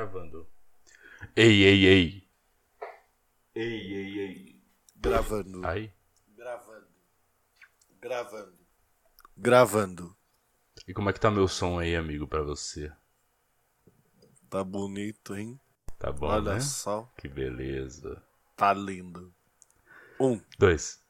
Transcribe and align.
Gravando. 0.00 0.48
Ei, 1.36 1.62
ei, 1.62 1.84
ei. 1.84 2.30
Ei, 3.54 3.94
ei, 3.94 4.18
ei. 4.18 4.62
Gravando. 4.96 5.66
Aí. 5.66 5.92
Gravando. 6.34 6.86
Gravando. 8.00 8.58
Gravando. 9.36 10.16
E 10.88 10.94
como 10.94 11.10
é 11.10 11.12
que 11.12 11.20
tá 11.20 11.30
meu 11.30 11.46
som 11.46 11.78
aí, 11.78 11.94
amigo, 11.94 12.26
pra 12.26 12.42
você? 12.42 12.90
Tá 14.48 14.64
bonito, 14.64 15.36
hein? 15.36 15.60
Tá 15.98 16.10
bom, 16.10 16.28
Olha 16.28 16.54
né? 16.54 16.60
só. 16.60 17.12
Que 17.18 17.28
beleza. 17.28 18.22
Tá 18.56 18.72
lindo. 18.72 19.34
Um. 20.18 20.40
Dois. 20.58 21.04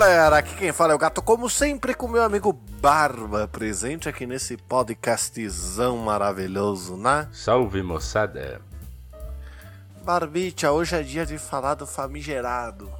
Galera, 0.00 0.38
aqui 0.38 0.54
quem 0.56 0.72
fala 0.72 0.92
é 0.92 0.96
o 0.96 0.98
Gato, 0.98 1.20
como 1.20 1.50
sempre 1.50 1.92
com 1.92 2.08
meu 2.08 2.22
amigo 2.22 2.54
Barba, 2.54 3.46
presente 3.46 4.08
aqui 4.08 4.24
nesse 4.26 4.56
podcastzão 4.56 5.98
maravilhoso, 5.98 6.96
né? 6.96 7.28
Salve, 7.30 7.82
moçada. 7.82 8.62
Barbicha, 10.02 10.72
hoje 10.72 10.96
é 10.96 11.02
dia 11.02 11.26
de 11.26 11.36
falar 11.36 11.74
do 11.74 11.86
famigerado. 11.86 12.90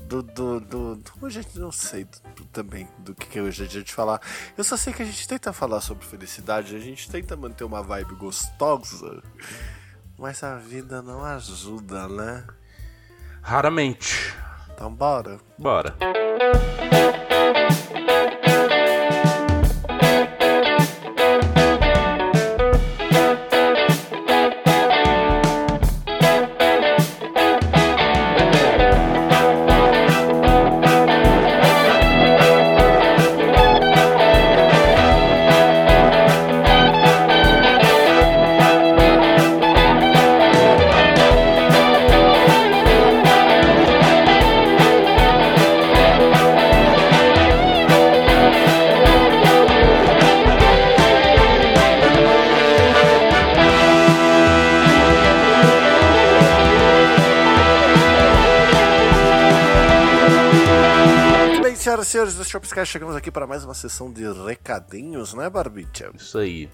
Do, 0.00 0.22
do, 0.22 0.60
do, 0.60 0.96
do- 0.96 1.12
Hoje 1.22 1.40
eu 1.54 1.62
não 1.62 1.72
sei 1.72 2.04
do- 2.04 2.44
também 2.52 2.86
do 2.98 3.14
que, 3.14 3.26
que 3.26 3.40
hoje 3.40 3.64
é 3.64 3.66
dia 3.66 3.82
de 3.82 3.94
falar. 3.94 4.20
Eu 4.58 4.62
só 4.62 4.76
sei 4.76 4.92
que 4.92 5.02
a 5.02 5.06
gente 5.06 5.26
tenta 5.26 5.54
falar 5.54 5.80
sobre 5.80 6.04
felicidade, 6.04 6.76
a 6.76 6.78
gente 6.78 7.10
tenta 7.10 7.34
manter 7.34 7.64
uma 7.64 7.82
vibe 7.82 8.14
gostosa, 8.14 9.22
mas 10.18 10.42
a 10.44 10.56
vida 10.56 11.00
não 11.00 11.24
ajuda, 11.24 12.06
né? 12.08 12.44
Raramente. 13.40 14.34
Então 14.76 14.94
bora. 14.94 15.38
Bora. 15.58 15.96
Chegamos 62.84 63.16
aqui 63.16 63.30
para 63.30 63.46
mais 63.46 63.64
uma 63.64 63.74
sessão 63.74 64.12
de 64.12 64.24
recadinhos, 64.44 65.34
né, 65.34 65.48
Barbicha? 65.48 66.10
Isso 66.14 66.38
aí. 66.38 66.68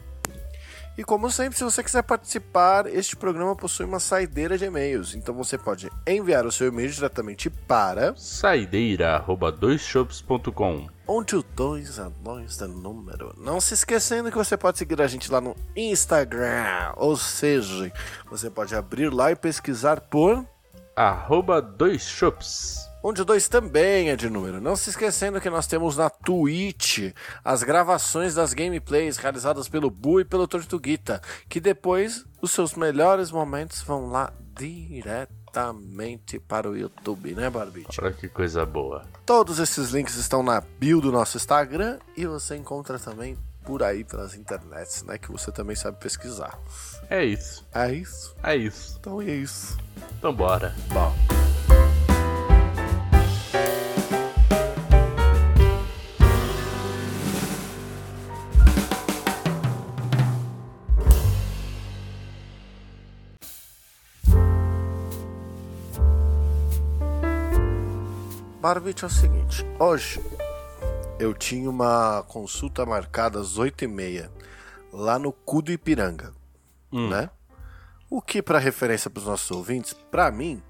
E 0.97 1.03
como 1.03 1.31
sempre, 1.31 1.57
se 1.57 1.65
você 1.65 1.83
quiser 1.83 2.03
participar, 2.03 2.87
este 2.87 3.17
programa 3.17 3.57
possui 3.57 3.87
uma 3.87 3.99
saideira 3.99 4.59
de 4.59 4.67
e-mails. 4.67 5.15
Então 5.15 5.35
você 5.35 5.57
pode 5.57 5.91
enviar 6.07 6.45
o 6.45 6.53
seu 6.53 6.69
e-mail 6.69 6.91
diretamente 6.91 7.49
para 7.49 8.15
Saideira, 8.15 9.17
arroba 9.17 9.51
doisshops.com. 9.51 10.89
onde 11.09 11.35
o 11.35 11.43
2 11.43 11.99
a 11.99 12.11
2 12.11 12.61
é 12.61 12.67
número. 12.67 13.35
Não 13.39 13.59
se 13.59 13.73
esquecendo 13.73 14.31
que 14.31 14.37
você 14.37 14.55
pode 14.55 14.77
seguir 14.77 15.01
a 15.01 15.07
gente 15.07 15.33
lá 15.33 15.41
no 15.41 15.57
Instagram. 15.75 16.93
Ou 16.97 17.17
seja, 17.17 17.91
você 18.31 18.51
pode 18.51 18.75
abrir 18.75 19.11
lá 19.11 19.33
e 19.33 19.37
pesquisar 19.37 19.99
por 19.99 20.47
Arroba 20.95 21.63
doisshops. 21.63 22.92
Onde 23.03 23.23
o 23.23 23.25
2 23.25 23.49
também 23.49 24.11
é 24.11 24.17
de 24.17 24.31
número. 24.31 24.61
Não 24.61 24.77
se 24.77 24.91
esquecendo 24.91 25.41
que 25.41 25.51
nós 25.51 25.67
temos 25.67 25.97
na 25.97 26.09
Twitch 26.09 27.13
as 27.45 27.63
gravações 27.65 28.35
das 28.35 28.55
gameplays 28.55 29.17
realizadas 29.17 29.69
pelo 29.69 29.91
Bu 29.91 30.21
e 30.21 30.25
pelo 30.25 30.47
Tortuguita, 30.47 31.21
que 31.49 31.61
depois 31.61 32.25
os 32.41 32.53
seus 32.53 32.75
melhores 32.75 33.33
momentos 33.33 33.83
vão 33.83 34.11
lá 34.11 34.33
diretamente 34.57 36.39
para 36.39 36.71
o 36.71 36.77
YouTube, 36.77 37.35
né, 37.35 37.51
Barbite? 37.51 38.01
Olha 38.01 38.13
que 38.13 38.29
coisa 38.29 38.65
boa. 38.65 39.05
Todos 39.27 39.59
esses 39.59 39.91
links 39.91 40.15
estão 40.15 40.43
na 40.43 40.61
bio 40.61 41.01
do 41.01 41.11
nosso 41.11 41.37
Instagram 41.37 41.99
e 42.17 42.25
você 42.25 42.57
encontra 42.57 42.99
também 42.99 43.37
por 43.65 43.83
aí 43.83 44.05
pelas 44.05 44.35
internets, 44.35 45.03
né, 45.03 45.19
que 45.19 45.31
você 45.31 45.51
também 45.51 45.75
sabe 45.75 45.99
pesquisar. 45.99 46.59
É 47.11 47.25
isso. 47.25 47.67
É 47.75 47.93
isso? 47.93 48.35
É 48.43 48.57
isso. 48.57 48.97
Então 49.01 49.21
é 49.21 49.27
isso. 49.27 49.77
Então 50.19 50.33
bora. 50.33 50.75
Bom. 50.93 51.52
Barbite 68.63 69.03
é 69.03 69.09
o 69.09 69.11
seguinte, 69.11 69.67
hoje 69.77 70.21
eu 71.19 71.35
tinha 71.35 71.69
uma 71.69 72.23
consulta 72.29 72.87
marcada 72.87 73.41
às 73.41 73.59
8h30 73.59 74.31
lá 74.93 75.19
no 75.19 75.33
Cu 75.33 75.63
do 75.63 75.73
Ipiranga, 75.73 76.33
né? 76.93 77.29
O 78.09 78.23
que, 78.23 78.41
para 78.41 78.61
referência 78.61 79.11
para 79.11 79.19
os 79.19 79.27
nossos 79.27 79.51
ouvintes, 79.51 79.93
para 79.93 80.31
mim 80.31 80.63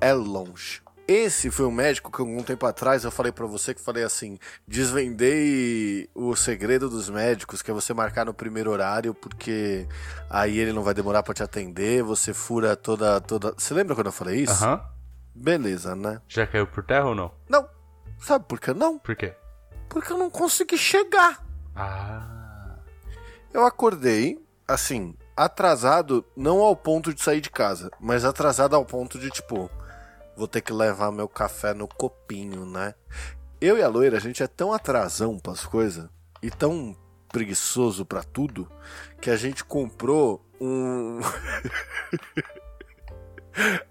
é 0.00 0.10
longe. 0.14 0.80
Esse 1.06 1.50
foi 1.50 1.66
um 1.66 1.70
médico 1.70 2.10
que 2.10 2.22
algum 2.22 2.42
tempo 2.42 2.64
atrás 2.64 3.04
eu 3.04 3.10
falei 3.10 3.30
para 3.30 3.44
você 3.44 3.74
que 3.74 3.80
falei 3.82 4.04
assim, 4.04 4.38
desvendei 4.66 6.08
o 6.14 6.34
segredo 6.34 6.88
dos 6.88 7.10
médicos, 7.10 7.60
que 7.60 7.70
é 7.70 7.74
você 7.74 7.92
marcar 7.92 8.24
no 8.24 8.32
primeiro 8.32 8.70
horário, 8.70 9.12
porque 9.12 9.86
aí 10.30 10.58
ele 10.58 10.72
não 10.72 10.82
vai 10.82 10.94
demorar 10.94 11.22
para 11.22 11.34
te 11.34 11.42
atender, 11.42 12.02
você 12.02 12.32
fura 12.32 12.74
toda 12.74 13.20
toda. 13.20 13.52
Você 13.54 13.74
lembra 13.74 13.94
quando 13.94 14.06
eu 14.06 14.12
falei 14.12 14.40
isso? 14.40 14.64
Aham. 14.64 14.93
Beleza, 15.34 15.96
né? 15.96 16.20
Já 16.28 16.46
caiu 16.46 16.66
por 16.66 16.84
terra 16.84 17.06
ou 17.06 17.14
não? 17.14 17.32
Não. 17.48 17.68
Sabe 18.18 18.44
por 18.46 18.60
que 18.60 18.72
não? 18.72 18.98
Por 18.98 19.16
quê? 19.16 19.34
Porque 19.88 20.12
eu 20.12 20.18
não 20.18 20.30
consegui 20.30 20.78
chegar. 20.78 21.44
Ah. 21.74 22.76
Eu 23.52 23.66
acordei, 23.66 24.40
assim, 24.66 25.16
atrasado, 25.36 26.24
não 26.36 26.60
ao 26.60 26.76
ponto 26.76 27.12
de 27.12 27.22
sair 27.22 27.40
de 27.40 27.50
casa, 27.50 27.90
mas 28.00 28.24
atrasado 28.24 28.74
ao 28.76 28.84
ponto 28.84 29.18
de, 29.18 29.30
tipo, 29.30 29.70
vou 30.36 30.48
ter 30.48 30.60
que 30.60 30.72
levar 30.72 31.10
meu 31.10 31.28
café 31.28 31.74
no 31.74 31.88
copinho, 31.88 32.64
né? 32.64 32.94
Eu 33.60 33.78
e 33.78 33.82
a 33.82 33.88
loira, 33.88 34.16
a 34.16 34.20
gente 34.20 34.42
é 34.42 34.46
tão 34.46 34.72
atrasão 34.72 35.38
pras 35.38 35.64
coisas 35.64 36.08
e 36.42 36.50
tão 36.50 36.96
preguiçoso 37.28 38.04
pra 38.04 38.22
tudo 38.22 38.70
que 39.20 39.30
a 39.30 39.36
gente 39.36 39.64
comprou 39.64 40.44
um. 40.60 41.20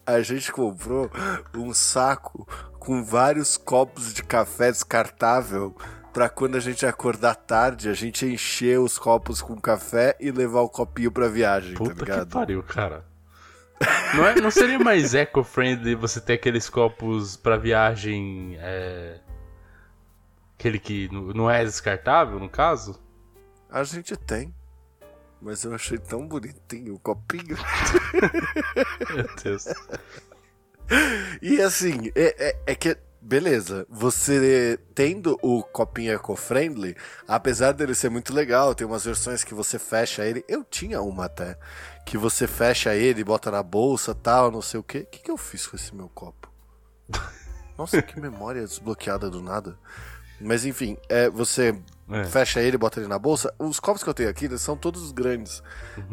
a 0.06 0.22
gente 0.22 0.51
comprou 0.51 1.09
um 1.56 1.74
saco 1.74 2.47
com 2.79 3.03
vários 3.03 3.57
copos 3.57 4.13
de 4.13 4.24
café 4.24 4.72
descartável 4.72 5.75
pra 6.13 6.29
quando 6.29 6.56
a 6.56 6.59
gente 6.59 6.85
acordar 6.85 7.35
tarde, 7.35 7.90
a 7.90 7.94
gente 7.94 8.25
encher 8.25 8.79
os 8.79 9.00
copos 9.00 9.41
com 9.41 9.59
café 9.59 10.16
e 10.19 10.31
levar 10.31 10.62
o 10.62 10.69
copinho 10.69 11.12
pra 11.12 11.28
viagem, 11.28 11.73
tá 11.73 11.78
Puta 11.79 11.94
que 11.94 12.12
ligado? 12.12 12.29
pariu, 12.29 12.61
cara. 12.61 13.05
Não, 14.14 14.26
é, 14.26 14.35
não 14.40 14.52
seria 14.52 14.79
mais 14.79 15.14
eco-friendly 15.16 15.96
você 15.96 16.22
ter 16.22 16.34
aqueles 16.34 16.70
copos 16.70 17.35
pra 17.35 17.58
viagem. 17.58 18.55
É... 18.59 19.20
Aquele 20.58 20.79
que 20.79 21.09
não 21.11 21.49
é 21.49 21.64
descartável, 21.64 22.40
no 22.40 22.47
caso? 22.47 23.02
A 23.70 23.84
gente 23.84 24.16
tem. 24.16 24.53
Mas 25.43 25.61
eu 25.66 25.75
achei 25.75 25.97
tão 25.97 26.25
bonitinho 26.25 26.95
o 26.95 26.99
copinho. 26.99 27.57
Meu 29.13 29.28
Deus. 29.43 29.66
E 31.41 31.61
assim, 31.61 32.09
é, 32.16 32.47
é, 32.47 32.59
é 32.67 32.75
que, 32.75 32.97
beleza, 33.22 33.85
você 33.90 34.79
tendo 34.95 35.37
o 35.41 35.61
copinho 35.61 36.13
eco-friendly, 36.13 36.95
apesar 37.28 37.73
dele 37.73 37.93
ser 37.93 38.09
muito 38.09 38.34
legal, 38.34 38.73
tem 38.73 38.87
umas 38.87 39.03
versões 39.03 39.43
que 39.43 39.53
você 39.53 39.78
fecha 39.78 40.25
ele. 40.25 40.45
Eu 40.47 40.63
tinha 40.63 41.01
uma 41.01 41.25
até. 41.25 41.57
Que 42.05 42.17
você 42.17 42.47
fecha 42.47 42.96
ele, 42.96 43.22
bota 43.22 43.51
na 43.51 43.61
bolsa 43.61 44.16
tal, 44.16 44.49
não 44.49 44.61
sei 44.61 44.79
o 44.79 44.84
quê. 44.84 44.99
O 44.99 45.05
que, 45.07 45.19
que 45.19 45.31
eu 45.31 45.37
fiz 45.37 45.67
com 45.67 45.75
esse 45.75 45.93
meu 45.93 46.07
copo? 46.07 46.49
Nossa, 47.78 48.01
que 48.01 48.17
memória 48.17 48.61
desbloqueada 48.61 49.29
do 49.29 49.41
nada. 49.41 49.78
Mas 50.39 50.63
enfim, 50.63 50.97
é, 51.09 51.29
você 51.29 51.78
É. 52.09 52.26
fecha 52.26 52.61
ele 52.61 52.78
bota 52.78 53.00
ele 53.00 53.08
na 53.08 53.17
bolsa. 53.17 53.53
Os 53.58 53.79
copos 53.79 54.03
que 54.03 54.09
eu 54.09 54.14
tenho 54.14 54.29
aqui 54.29 54.46
eles 54.46 54.61
são 54.61 54.76
todos 54.76 55.11
grandes, 55.11 55.64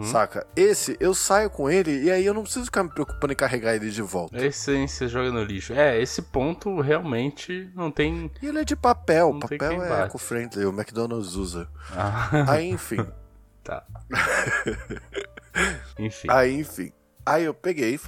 saca? 0.04 0.46
Esse, 0.54 0.96
eu 1.00 1.14
saio 1.14 1.50
com 1.50 1.68
ele 1.68 2.04
e 2.04 2.10
aí 2.10 2.24
eu 2.24 2.32
não 2.32 2.42
preciso 2.42 2.66
ficar 2.66 2.84
me 2.84 2.90
preocupando 2.90 3.32
em 3.32 3.36
carregar 3.36 3.74
ele 3.74 3.90
de 3.90 4.02
volta. 4.02 4.36
Esse 4.44 4.70
aí 4.70 4.88
você 4.88 5.08
joga 5.08 5.32
no 5.32 5.42
lixo. 5.42 5.72
É, 5.72 6.00
esse 6.00 6.22
ponto 6.22 6.80
realmente 6.80 7.70
não 7.74 7.90
tem. 7.90 8.30
E 8.40 8.46
ele 8.46 8.60
é 8.60 8.64
de 8.64 8.76
papel, 8.76 9.32
Não 9.32 9.40
papel 9.40 9.82
é 9.82 10.04
eco-friendly, 10.04 10.64
o 10.64 10.70
McDonald's 10.70 11.34
usa. 11.34 11.68
Ah, 11.90 12.52
Aí, 12.52 12.70
enfim, 12.70 13.04
tá. 13.64 13.84
Enfim. 15.98 16.28
aí, 16.30 16.60
enfim. 16.60 16.92
Aí 17.26 17.44
eu 17.44 17.52
peguei, 17.54 17.98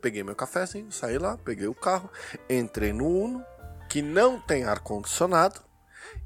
peguei 0.00 0.22
meu 0.22 0.34
cafezinho, 0.34 0.90
saí 0.90 1.18
lá, 1.18 1.38
peguei 1.38 1.66
o 1.68 1.74
carro, 1.74 2.10
entrei 2.48 2.92
no 2.92 3.06
Uno, 3.06 3.44
que 3.88 4.02
não 4.02 4.40
tem 4.40 4.64
ar-condicionado, 4.64 5.60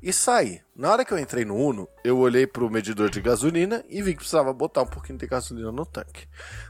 e 0.02 0.12
saí. 0.12 0.61
Na 0.75 0.91
hora 0.91 1.05
que 1.05 1.12
eu 1.12 1.19
entrei 1.19 1.44
no 1.44 1.55
Uno, 1.56 1.88
eu 2.02 2.19
olhei 2.19 2.47
pro 2.47 2.70
medidor 2.70 3.11
de 3.11 3.20
gasolina 3.20 3.85
e 3.88 4.02
vi 4.02 4.12
que 4.12 4.19
precisava 4.19 4.52
botar 4.52 4.82
um 4.82 4.87
pouquinho 4.87 5.19
de 5.19 5.26
gasolina 5.26 5.70
no 5.70 5.85
tanque. 5.85 6.26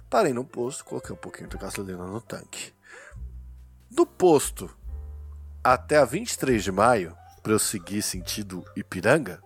Parei 0.09 0.33
no 0.33 0.45
posto, 0.45 0.85
coloquei 0.85 1.15
um 1.15 1.19
pouquinho 1.19 1.49
de 1.49 1.57
gasolina 1.57 2.05
no 2.07 2.21
tanque. 2.21 2.73
Do 3.91 4.05
posto 4.07 4.71
até 5.63 5.99
a 5.99 6.05
23 6.05 6.63
de 6.63 6.73
maio, 6.73 7.17
para 7.43 7.53
eu 7.53 7.59
seguir 7.59 8.03
sentido 8.03 8.65
Ipiranga, 8.77 9.41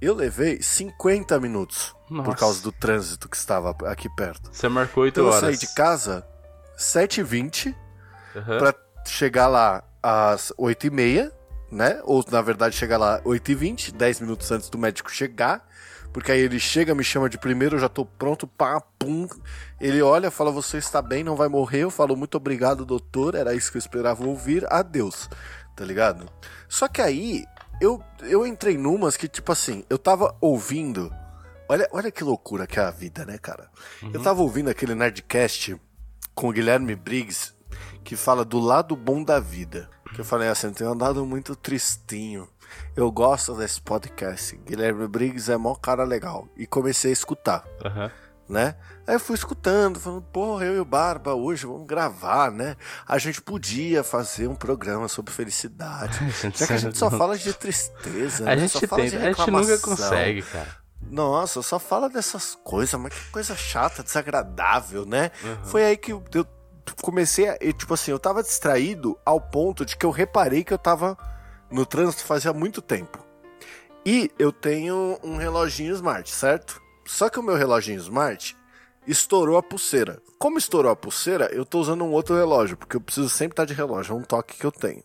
eu 0.00 0.14
levei 0.14 0.60
50 0.60 1.38
minutos 1.38 1.94
por 2.08 2.16
Nossa. 2.16 2.34
causa 2.36 2.62
do 2.62 2.72
trânsito 2.72 3.28
que 3.28 3.36
estava 3.36 3.70
aqui 3.86 4.08
perto. 4.16 4.50
Você 4.52 4.68
marcou 4.68 5.04
8 5.04 5.12
Então 5.14 5.24
eu 5.24 5.30
horas. 5.30 5.40
saí 5.40 5.56
de 5.56 5.72
casa 5.74 6.26
7h20 6.76 7.74
Aham. 8.34 8.58
pra 8.58 8.74
chegar 9.06 9.46
lá 9.46 9.84
às 10.02 10.52
8h30, 10.58 11.30
né? 11.72 12.00
Ou 12.04 12.24
na 12.30 12.42
verdade 12.42 12.76
chegar 12.76 12.98
lá 12.98 13.20
8h20, 13.22 13.92
10 13.92 14.20
minutos 14.20 14.50
antes 14.52 14.68
do 14.68 14.78
médico 14.78 15.10
chegar. 15.10 15.66
Porque 16.12 16.30
aí 16.30 16.40
ele 16.40 16.60
chega, 16.60 16.94
me 16.94 17.02
chama 17.02 17.28
de 17.28 17.38
primeiro, 17.38 17.76
eu 17.76 17.80
já 17.80 17.88
tô 17.88 18.04
pronto, 18.04 18.46
pá, 18.46 18.80
pum. 18.98 19.26
Ele 19.80 20.02
olha, 20.02 20.30
fala, 20.30 20.52
você 20.52 20.76
está 20.76 21.00
bem, 21.00 21.24
não 21.24 21.34
vai 21.34 21.48
morrer. 21.48 21.80
Eu 21.80 21.90
falo, 21.90 22.14
muito 22.14 22.36
obrigado, 22.36 22.84
doutor. 22.84 23.34
Era 23.34 23.54
isso 23.54 23.70
que 23.72 23.78
eu 23.78 23.80
esperava 23.80 24.26
ouvir. 24.26 24.70
Adeus. 24.70 25.30
Tá 25.74 25.86
ligado? 25.86 26.28
Só 26.68 26.86
que 26.86 27.00
aí, 27.00 27.46
eu, 27.80 28.02
eu 28.20 28.46
entrei 28.46 28.76
numas 28.76 29.16
que, 29.16 29.26
tipo 29.26 29.50
assim, 29.50 29.84
eu 29.88 29.96
tava 29.96 30.36
ouvindo. 30.38 31.10
Olha, 31.66 31.88
olha 31.90 32.10
que 32.10 32.22
loucura 32.22 32.66
que 32.66 32.78
é 32.78 32.82
a 32.82 32.90
vida, 32.90 33.24
né, 33.24 33.38
cara? 33.38 33.70
Eu 34.12 34.22
tava 34.22 34.42
ouvindo 34.42 34.68
aquele 34.68 34.94
Nerdcast 34.94 35.80
com 36.34 36.50
o 36.50 36.52
Guilherme 36.52 36.94
Briggs, 36.94 37.54
que 38.04 38.16
fala 38.16 38.44
do 38.44 38.58
lado 38.58 38.94
bom 38.94 39.24
da 39.24 39.40
vida. 39.40 39.88
Que 40.14 40.20
eu 40.20 40.24
falei 40.24 40.48
assim, 40.48 40.68
eu 40.68 40.72
tenho 40.74 40.90
andado 40.90 41.24
muito 41.24 41.56
tristinho. 41.56 42.48
Eu 42.96 43.10
gosto 43.10 43.54
desse 43.54 43.80
podcast. 43.80 44.56
Guilherme 44.56 45.06
Briggs 45.08 45.50
é 45.50 45.56
mó 45.56 45.74
cara 45.74 46.04
legal. 46.04 46.48
E 46.56 46.66
comecei 46.66 47.10
a 47.10 47.12
escutar, 47.12 47.64
Aham. 47.84 48.10
né? 48.48 48.74
Aí 49.06 49.14
eu 49.14 49.20
fui 49.20 49.34
escutando, 49.34 49.98
falando, 49.98 50.22
porra, 50.22 50.64
eu 50.66 50.76
e 50.76 50.80
o 50.80 50.84
Barba 50.84 51.34
hoje 51.34 51.66
vamos 51.66 51.86
gravar, 51.86 52.50
né? 52.50 52.76
A 53.06 53.18
gente 53.18 53.40
podia 53.42 54.02
fazer 54.04 54.46
um 54.48 54.54
programa 54.54 55.08
sobre 55.08 55.32
felicidade. 55.32 56.18
Já 56.54 56.66
que 56.66 56.72
a 56.72 56.76
gente 56.76 56.96
só 56.98 57.10
fala 57.10 57.36
de 57.36 57.52
tristeza, 57.52 58.44
A 58.44 58.54
né? 58.54 58.58
gente 58.58 58.78
só 58.78 58.86
fala 58.86 59.04
de 59.04 59.10
tenta, 59.10 59.22
a 59.24 59.28
gente 59.32 59.50
nunca 59.50 59.72
reclamação. 59.72 60.08
consegue, 60.10 60.42
cara. 60.42 60.82
Nossa, 61.10 61.62
só 61.62 61.78
fala 61.78 62.08
dessas 62.08 62.54
coisas, 62.62 62.98
mas 62.98 63.12
que 63.12 63.30
coisa 63.32 63.56
chata, 63.56 64.02
desagradável, 64.02 65.04
né? 65.04 65.30
Foi 65.64 65.84
aí 65.84 65.96
que 65.96 66.12
eu 66.12 66.22
comecei 67.00 67.48
a. 67.48 67.58
e, 67.60 67.72
Tipo 67.72 67.94
assim, 67.94 68.10
eu 68.10 68.18
tava 68.18 68.42
distraído 68.42 69.18
ao 69.24 69.40
ponto 69.40 69.84
de 69.84 69.96
que 69.96 70.06
eu 70.06 70.10
reparei 70.10 70.64
que 70.64 70.72
eu 70.72 70.78
tava 70.78 71.16
no 71.70 71.86
trânsito 71.86 72.24
fazia 72.24 72.52
muito 72.52 72.82
tempo. 72.82 73.18
E 74.04 74.30
eu 74.38 74.52
tenho 74.52 75.18
um 75.22 75.36
reloginho 75.36 75.94
smart, 75.94 76.30
certo? 76.30 76.80
Só 77.06 77.28
que 77.28 77.38
o 77.38 77.42
meu 77.42 77.56
reloginho 77.56 77.98
smart 78.00 78.56
estourou 79.06 79.56
a 79.56 79.62
pulseira. 79.62 80.20
Como 80.38 80.58
estourou 80.58 80.90
a 80.90 80.96
pulseira, 80.96 81.48
eu 81.52 81.64
tô 81.64 81.80
usando 81.80 82.04
um 82.04 82.12
outro 82.12 82.34
relógio, 82.34 82.76
porque 82.76 82.96
eu 82.96 83.00
preciso 83.00 83.28
sempre 83.28 83.52
estar 83.52 83.64
de 83.64 83.74
relógio, 83.74 84.12
é 84.12 84.16
um 84.16 84.22
toque 84.22 84.56
que 84.56 84.64
eu 84.64 84.72
tenho. 84.72 85.02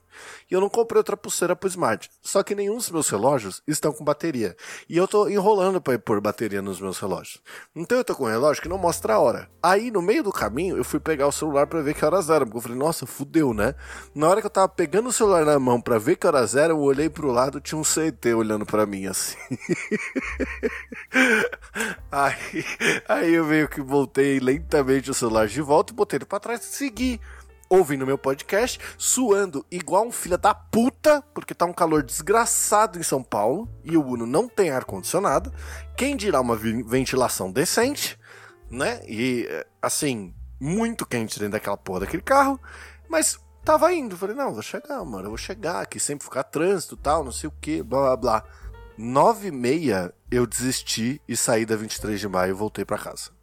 E 0.50 0.54
eu 0.54 0.62
não 0.62 0.69
comprei 0.69 0.98
outra 0.98 1.18
pulseira 1.18 1.56
pro 1.56 1.68
Smart. 1.68 2.10
Só 2.22 2.44
que 2.44 2.56
nenhum 2.56 2.78
dos 2.78 2.90
meus 2.90 3.10
relógios 3.10 3.62
estão 3.68 3.92
com 3.92 4.04
bateria. 4.04 4.56
E 4.90 4.98
eu 4.98 5.08
tô 5.08 5.28
enrolando 5.28 5.81
pra 5.81 5.98
pôr 6.00 6.22
bateria 6.22 6.62
nos 6.62 6.80
meus 6.80 7.00
relógios. 7.00 7.42
Então 7.75 7.98
eu 7.98 8.04
tô 8.04 8.16
com 8.16 8.25
um 8.25 8.30
relógio 8.30 8.62
que 8.62 8.69
não 8.69 8.78
mostra 8.78 9.16
a 9.16 9.19
hora. 9.19 9.50
Aí, 9.62 9.92
no 9.92 10.02
meio 10.02 10.24
do 10.24 10.31
caminho, 10.31 10.78
eu 10.78 10.84
fui 10.84 11.00
pegar 11.00 11.28
o 11.28 11.31
celular 11.31 11.68
pra 11.68 11.81
ver 11.81 11.94
que 11.94 12.06
horas 12.06 12.30
eram. 12.30 12.46
Porque 12.46 12.58
eu 12.58 12.62
falei, 12.62 12.78
nossa, 12.78 13.06
fudeu, 13.06 13.54
né? 13.54 13.75
Na 14.14 14.30
hora 14.30 14.42
que 14.42 14.48
eu 14.48 14.52
tava 14.52 14.69
pegando 14.69 15.10
o 15.10 15.14
celular 15.14 15.46
na 15.46 15.60
mão 15.60 15.81
pra 15.81 15.98
ver 15.98 16.16
que 16.16 16.28
horas 16.28 16.56
eram, 16.56 16.75
eu 16.75 16.81
olhei 16.81 17.10
pro 17.10 17.31
lado, 17.31 17.60
tinha 17.62 17.80
um 17.80 17.84
CT 17.84 18.34
olhando 18.34 18.66
pra 18.66 18.86
mim 18.86 19.08
assim. 19.08 19.38
aí, 22.12 22.66
aí 23.08 23.34
eu 23.34 23.46
meio 23.46 23.68
que 23.68 23.81
voltei 23.81 24.40
lentamente 24.40 25.12
o 25.12 25.14
celular 25.14 25.48
de 25.48 25.62
volta, 25.62 25.94
botei 25.94 26.18
ele 26.18 26.25
pra 26.25 26.40
trás 26.40 26.62
e 26.62 26.75
segui 26.75 27.19
ouvindo 27.69 28.06
meu 28.06 28.18
podcast, 28.18 28.80
suando 28.98 29.66
igual 29.72 30.08
um 30.08 30.12
filho 30.12 30.38
da 30.38 30.54
puta, 30.54 31.22
porque 31.34 31.54
tá 31.54 31.66
um 31.66 31.74
calor 31.74 32.04
desgraçado 32.04 33.00
em 33.00 33.04
São 33.04 33.24
Paulo 33.24 33.69
e 33.84 33.98
o 33.98 34.06
Uno 34.06 34.25
não 34.25 34.48
tem 34.48 34.69
ar-condicionado. 34.69 35.54
Quem 35.96 36.16
dirá 36.16 36.42
uma 36.42 36.56
ventilação 36.56 37.52
decente, 37.52 38.18
né? 38.69 39.02
E 39.08 39.48
eh, 39.50 39.66
assim, 39.81 40.34
muito 40.60 41.06
quente 41.06 41.40
dentro 41.40 41.54
daquela 41.54 41.78
porra 41.78 42.02
daquele 42.02 42.24
carro, 42.24 42.60
mas 43.10 43.40
tava 43.64 43.94
indo. 43.94 44.18
Falei, 44.18 44.36
não, 44.36 44.54
vou 44.54 44.62
chegar, 44.62 45.04
mano, 45.04 45.25
eu 45.25 45.30
vou 45.30 45.38
chegar 45.38 45.81
aqui, 45.81 46.00
sempre 46.00 46.25
ficar 46.25 46.44
trânsito 46.44 46.98
tal, 46.98 47.24
não 47.24 47.31
sei 47.31 47.48
o 47.48 47.54
que, 47.62 47.84
blá 47.84 48.02
blá 48.02 48.18
blá. 48.18 48.44
Nove 48.98 49.50
e 49.50 49.52
meia 49.52 50.12
eu 50.31 50.48
desisti 50.48 51.22
e 51.28 51.38
saí 51.38 51.66
da 51.66 51.75
23 51.75 52.19
de 52.19 52.28
maio 52.28 52.52
e 52.52 52.54
voltei 52.54 52.84
pra 52.84 52.98
casa. 52.98 53.37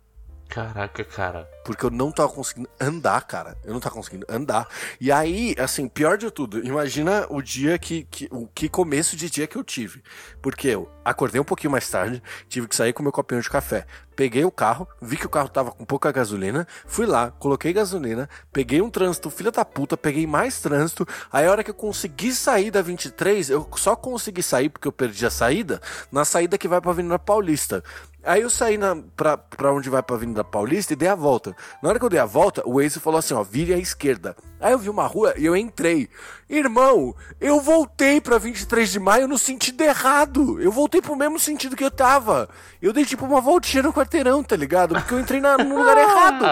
Caraca, 0.54 1.02
cara. 1.02 1.50
Porque 1.64 1.84
eu 1.84 1.90
não 1.90 2.12
tava 2.12 2.28
conseguindo 2.28 2.68
andar, 2.80 3.20
cara. 3.26 3.58
Eu 3.64 3.72
não 3.72 3.80
tava 3.80 3.96
conseguindo 3.96 4.24
andar. 4.28 4.68
E 5.00 5.10
aí, 5.10 5.52
assim, 5.58 5.88
pior 5.88 6.16
de 6.16 6.30
tudo, 6.30 6.64
imagina 6.64 7.26
o 7.28 7.42
dia 7.42 7.76
que, 7.76 8.04
que. 8.04 8.28
O 8.30 8.46
que 8.46 8.68
começo 8.68 9.16
de 9.16 9.28
dia 9.28 9.48
que 9.48 9.56
eu 9.56 9.64
tive. 9.64 10.00
Porque 10.40 10.68
eu 10.68 10.88
acordei 11.04 11.40
um 11.40 11.44
pouquinho 11.44 11.72
mais 11.72 11.90
tarde, 11.90 12.22
tive 12.48 12.68
que 12.68 12.76
sair 12.76 12.92
com 12.92 13.02
meu 13.02 13.10
copinho 13.10 13.42
de 13.42 13.50
café. 13.50 13.84
Peguei 14.14 14.44
o 14.44 14.50
carro, 14.50 14.86
vi 15.02 15.16
que 15.16 15.26
o 15.26 15.28
carro 15.28 15.48
tava 15.48 15.72
com 15.72 15.84
pouca 15.84 16.12
gasolina, 16.12 16.68
fui 16.86 17.04
lá, 17.04 17.32
coloquei 17.32 17.72
gasolina, 17.72 18.28
peguei 18.52 18.80
um 18.80 18.88
trânsito, 18.88 19.28
filha 19.28 19.50
da 19.50 19.64
puta, 19.64 19.96
peguei 19.96 20.24
mais 20.24 20.60
trânsito. 20.60 21.04
Aí 21.32 21.46
a 21.46 21.50
hora 21.50 21.64
que 21.64 21.70
eu 21.70 21.74
consegui 21.74 22.32
sair 22.32 22.70
da 22.70 22.80
23, 22.80 23.50
eu 23.50 23.68
só 23.74 23.96
consegui 23.96 24.42
sair 24.42 24.68
porque 24.68 24.86
eu 24.86 24.92
perdi 24.92 25.26
a 25.26 25.30
saída, 25.30 25.82
na 26.12 26.24
saída 26.24 26.56
que 26.56 26.68
vai 26.68 26.80
pra 26.80 26.92
Avenida 26.92 27.18
Paulista. 27.18 27.82
Aí 28.25 28.43
eu 28.43 28.50
saí 28.50 28.79
na, 28.79 28.97
pra, 29.17 29.37
pra 29.37 29.73
onde 29.73 29.91
vai 29.91 30.03
pra 30.03 30.17
Avenida 30.17 30.43
Paulista 30.43 30.93
e 30.93 30.97
dei 30.97 31.09
a 31.09 31.15
volta. 31.15 31.55
Na 31.83 31.88
hora 31.88 31.99
que 31.99 32.04
eu 32.04 32.11
dei 32.11 32.21
a 32.21 32.25
volta, 32.25 32.62
o 32.64 32.81
Waze 32.81 32.99
falou 33.00 33.19
assim, 33.19 33.35
ó, 33.35 33.43
vire 33.43 33.75
à 33.75 33.78
esquerda. 33.78 34.35
Aí 34.61 34.73
eu 34.73 34.78
vi 34.78 34.88
uma 34.88 35.07
rua 35.07 35.35
e 35.37 35.45
eu 35.45 35.54
entrei. 35.54 36.09
Irmão, 36.49 37.14
eu 37.40 37.61
voltei 37.61 38.21
pra 38.21 38.38
23 38.38 38.90
de 38.90 38.99
maio 38.99 39.28
no 39.28 39.37
sentido 39.37 39.83
errado. 39.83 40.61
Eu 40.61 40.71
voltei 40.71 41.02
pro 41.02 41.16
mesmo 41.16 41.38
sentido 41.38 41.76
que 41.76 41.85
eu 41.85 41.90
tava. 41.90 42.49
Eu 42.81 42.93
dei 42.93 43.04
tipo 43.04 43.26
uma 43.26 43.40
voltinha 43.40 43.83
no 43.83 43.93
quarteirão, 43.93 44.43
tá 44.43 44.57
ligado? 44.57 44.95
Porque 44.95 45.12
eu 45.12 45.21
entrei 45.21 45.40
na, 45.40 45.59
no 45.59 45.76
lugar 45.76 45.97
errado. 45.99 46.45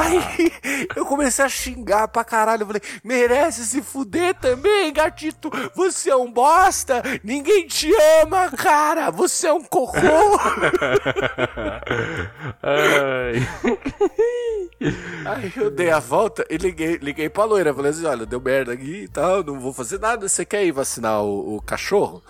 Aí 0.00 0.52
eu 0.96 1.04
comecei 1.04 1.44
a 1.44 1.48
xingar 1.48 2.08
pra 2.08 2.24
caralho. 2.24 2.62
Eu 2.62 2.66
falei, 2.66 2.82
merece 3.04 3.64
se 3.64 3.82
fuder 3.82 4.34
também, 4.34 4.92
gatito. 4.92 5.50
Você 5.74 6.10
é 6.10 6.16
um 6.16 6.30
bosta. 6.30 7.02
Ninguém 7.22 7.66
te 7.66 7.92
ama, 8.22 8.50
cara. 8.50 9.10
Você 9.10 9.46
é 9.46 9.52
um 9.52 9.62
cocô. 9.62 10.00
Ai. 12.62 13.34
Aí 15.26 15.52
eu 15.56 15.70
dei 15.70 15.90
a 15.90 15.98
volta 15.98 16.44
e 16.48 16.56
liguei, 16.56 16.96
liguei 16.96 17.28
pra 17.28 17.44
loira. 17.44 17.74
Falei 17.74 17.90
assim: 17.90 18.06
olha, 18.06 18.26
deu 18.26 18.40
merda 18.40 18.72
aqui 18.72 19.02
e 19.04 19.08
tal, 19.08 19.44
não 19.44 19.60
vou 19.60 19.72
fazer 19.72 19.98
nada. 19.98 20.28
Você 20.28 20.44
quer 20.44 20.64
ir 20.64 20.72
vacinar 20.72 21.22
o, 21.22 21.56
o 21.56 21.62
cachorro? 21.62 22.22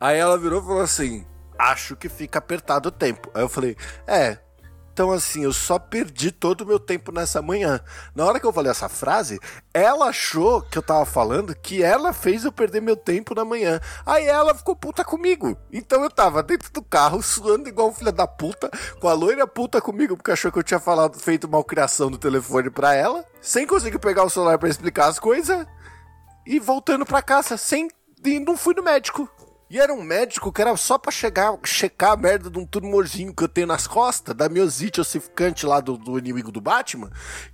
Aí 0.00 0.16
ela 0.16 0.38
virou 0.38 0.60
e 0.60 0.64
falou 0.64 0.82
assim: 0.82 1.26
acho 1.58 1.96
que 1.96 2.08
fica 2.08 2.38
apertado 2.38 2.88
o 2.88 2.92
tempo. 2.92 3.30
Aí 3.34 3.42
eu 3.42 3.48
falei: 3.48 3.76
é. 4.06 4.38
Então, 4.98 5.12
assim, 5.12 5.44
eu 5.44 5.52
só 5.52 5.78
perdi 5.78 6.32
todo 6.32 6.62
o 6.62 6.66
meu 6.66 6.80
tempo 6.80 7.12
nessa 7.12 7.40
manhã. 7.40 7.80
Na 8.16 8.24
hora 8.24 8.40
que 8.40 8.44
eu 8.44 8.52
falei 8.52 8.72
essa 8.72 8.88
frase, 8.88 9.38
ela 9.72 10.06
achou 10.06 10.60
que 10.60 10.76
eu 10.76 10.82
tava 10.82 11.06
falando 11.06 11.54
que 11.54 11.84
ela 11.84 12.12
fez 12.12 12.44
eu 12.44 12.50
perder 12.50 12.82
meu 12.82 12.96
tempo 12.96 13.32
na 13.32 13.44
manhã. 13.44 13.80
Aí 14.04 14.26
ela 14.26 14.52
ficou 14.56 14.74
puta 14.74 15.04
comigo. 15.04 15.56
Então 15.72 16.02
eu 16.02 16.10
tava 16.10 16.42
dentro 16.42 16.72
do 16.72 16.82
carro, 16.82 17.22
suando 17.22 17.68
igual 17.68 17.90
um 17.90 17.94
filho 17.94 18.10
da 18.10 18.26
puta, 18.26 18.68
com 18.98 19.06
a 19.06 19.12
loira 19.12 19.46
puta 19.46 19.80
comigo, 19.80 20.16
porque 20.16 20.32
achou 20.32 20.50
que 20.50 20.58
eu 20.58 20.64
tinha 20.64 20.80
falado, 20.80 21.16
feito 21.16 21.48
malcriação 21.48 22.10
do 22.10 22.18
telefone 22.18 22.68
pra 22.68 22.92
ela, 22.92 23.24
sem 23.40 23.68
conseguir 23.68 24.00
pegar 24.00 24.24
o 24.24 24.30
celular 24.30 24.58
pra 24.58 24.68
explicar 24.68 25.06
as 25.06 25.20
coisas, 25.20 25.64
e 26.44 26.58
voltando 26.58 27.06
pra 27.06 27.22
casa, 27.22 27.56
sem. 27.56 27.88
E 28.24 28.40
não 28.40 28.56
fui 28.56 28.74
no 28.74 28.82
médico. 28.82 29.30
E 29.70 29.78
era 29.78 29.92
um 29.92 30.02
médico 30.02 30.50
que 30.50 30.62
era 30.62 30.74
só 30.76 30.96
pra 30.96 31.12
chegar, 31.12 31.54
checar 31.64 32.12
a 32.12 32.16
merda 32.16 32.48
de 32.48 32.58
um 32.58 32.64
tumorzinho 32.64 33.34
que 33.34 33.44
eu 33.44 33.48
tenho 33.48 33.66
nas 33.66 33.86
costas, 33.86 34.34
da 34.34 34.48
miosite 34.48 35.00
ossificante 35.00 35.66
lá 35.66 35.78
do, 35.78 35.98
do 35.98 36.18
inimigo 36.18 36.50
do 36.50 36.60
Batman, 36.60 37.10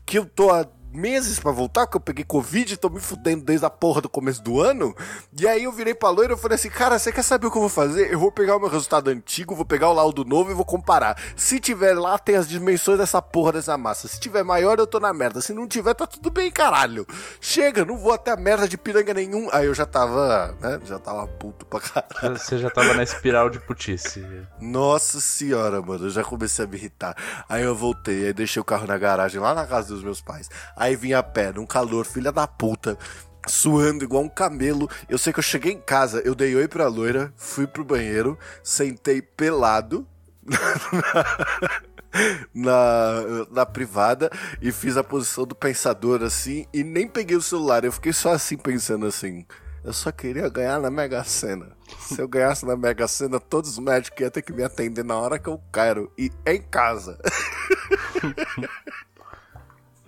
que 0.06 0.16
eu 0.16 0.24
tô 0.24 0.50
há 0.50 0.64
meses 0.94 1.38
pra 1.40 1.50
voltar, 1.50 1.86
porque 1.86 1.96
eu 1.96 2.00
peguei 2.00 2.24
Covid 2.24 2.72
e 2.72 2.76
tô 2.76 2.88
me 2.88 3.00
fudendo 3.00 3.44
desde 3.44 3.66
a 3.66 3.70
porra 3.70 4.00
do 4.00 4.08
começo 4.08 4.42
do 4.42 4.60
ano. 4.60 4.94
E 5.38 5.46
aí 5.46 5.64
eu 5.64 5.72
virei 5.72 5.94
pra 5.94 6.08
loira 6.10 6.34
e 6.34 6.36
falei 6.36 6.54
assim, 6.54 6.70
cara, 6.70 6.98
você 6.98 7.12
quer 7.12 7.22
saber 7.22 7.46
o 7.46 7.50
que 7.50 7.56
eu 7.56 7.62
vou 7.62 7.68
fazer? 7.68 8.12
Eu 8.12 8.18
vou 8.18 8.30
pegar 8.30 8.56
o 8.56 8.60
meu 8.60 8.68
resultado 8.68 9.08
antigo, 9.08 9.54
vou 9.54 9.64
pegar 9.64 9.88
o 9.88 9.92
laudo 9.92 10.24
novo 10.24 10.50
e 10.50 10.54
vou 10.54 10.64
comparar. 10.64 11.20
Se 11.36 11.58
tiver 11.58 11.94
lá, 11.94 12.18
tem 12.18 12.36
as 12.36 12.48
dimensões 12.48 12.98
dessa 12.98 13.20
porra 13.20 13.52
dessa 13.52 13.76
massa. 13.76 14.06
Se 14.08 14.20
tiver 14.20 14.44
maior, 14.44 14.78
eu 14.78 14.86
tô 14.86 15.00
na 15.00 15.12
merda. 15.12 15.40
Se 15.40 15.52
não 15.52 15.66
tiver, 15.66 15.94
tá 15.94 16.06
tudo 16.06 16.30
bem, 16.30 16.50
caralho. 16.50 17.06
Chega, 17.40 17.84
não 17.84 17.98
vou 17.98 18.12
até 18.12 18.30
a 18.30 18.36
merda 18.36 18.68
de 18.68 18.78
piranga 18.78 19.12
nenhum. 19.12 19.48
Aí 19.52 19.66
eu 19.66 19.74
já 19.74 19.86
tava, 19.86 20.56
né, 20.60 20.80
já 20.84 20.98
tava 20.98 21.26
puto 21.26 21.66
pra 21.66 21.80
caralho. 21.80 22.38
Você 22.38 22.58
já 22.58 22.70
tava 22.70 22.94
na 22.94 23.02
espiral 23.02 23.50
de 23.50 23.58
putice. 23.58 24.24
Nossa 24.60 25.20
senhora, 25.20 25.82
mano, 25.82 26.06
eu 26.06 26.10
já 26.10 26.22
comecei 26.22 26.64
a 26.64 26.68
me 26.68 26.76
irritar. 26.76 27.16
Aí 27.48 27.62
eu 27.62 27.74
voltei, 27.74 28.26
aí 28.26 28.32
deixei 28.32 28.60
o 28.60 28.64
carro 28.64 28.86
na 28.86 28.96
garagem, 28.96 29.40
lá 29.40 29.54
na 29.54 29.66
casa 29.66 29.88
dos 29.88 30.02
meus 30.02 30.20
pais. 30.20 30.48
Aí 30.76 30.83
vim 30.94 31.12
a 31.12 31.22
pé, 31.22 31.52
num 31.52 31.64
calor, 31.64 32.04
filha 32.04 32.30
da 32.30 32.46
puta. 32.46 32.98
Suando 33.46 34.04
igual 34.04 34.22
um 34.22 34.28
camelo. 34.28 34.88
Eu 35.08 35.18
sei 35.18 35.32
que 35.32 35.38
eu 35.38 35.42
cheguei 35.42 35.72
em 35.72 35.80
casa, 35.80 36.22
eu 36.24 36.34
dei 36.34 36.54
oi 36.54 36.66
pra 36.66 36.88
loira, 36.88 37.32
fui 37.36 37.66
pro 37.66 37.84
banheiro, 37.84 38.38
sentei 38.62 39.20
pelado 39.20 40.06
na, 42.54 43.46
na 43.50 43.66
privada 43.66 44.30
e 44.60 44.72
fiz 44.72 44.96
a 44.96 45.04
posição 45.04 45.46
do 45.46 45.54
pensador 45.54 46.22
assim 46.22 46.66
e 46.72 46.84
nem 46.84 47.08
peguei 47.08 47.36
o 47.36 47.42
celular. 47.42 47.84
Eu 47.84 47.92
fiquei 47.92 48.12
só 48.12 48.32
assim 48.32 48.56
pensando 48.56 49.06
assim. 49.06 49.44
Eu 49.84 49.92
só 49.92 50.10
queria 50.10 50.48
ganhar 50.48 50.80
na 50.80 50.90
Mega 50.90 51.22
Sena. 51.24 51.76
Se 52.00 52.18
eu 52.18 52.26
ganhasse 52.26 52.64
na 52.64 52.74
Mega 52.74 53.06
Sena, 53.06 53.38
todos 53.38 53.72
os 53.72 53.78
médicos 53.78 54.18
iam 54.18 54.30
ter 54.30 54.40
que 54.40 54.52
me 54.52 54.64
atender 54.64 55.04
na 55.04 55.16
hora 55.16 55.38
que 55.38 55.48
eu 55.48 55.60
quero 55.70 56.10
e 56.16 56.32
em 56.46 56.62
casa. 56.62 57.18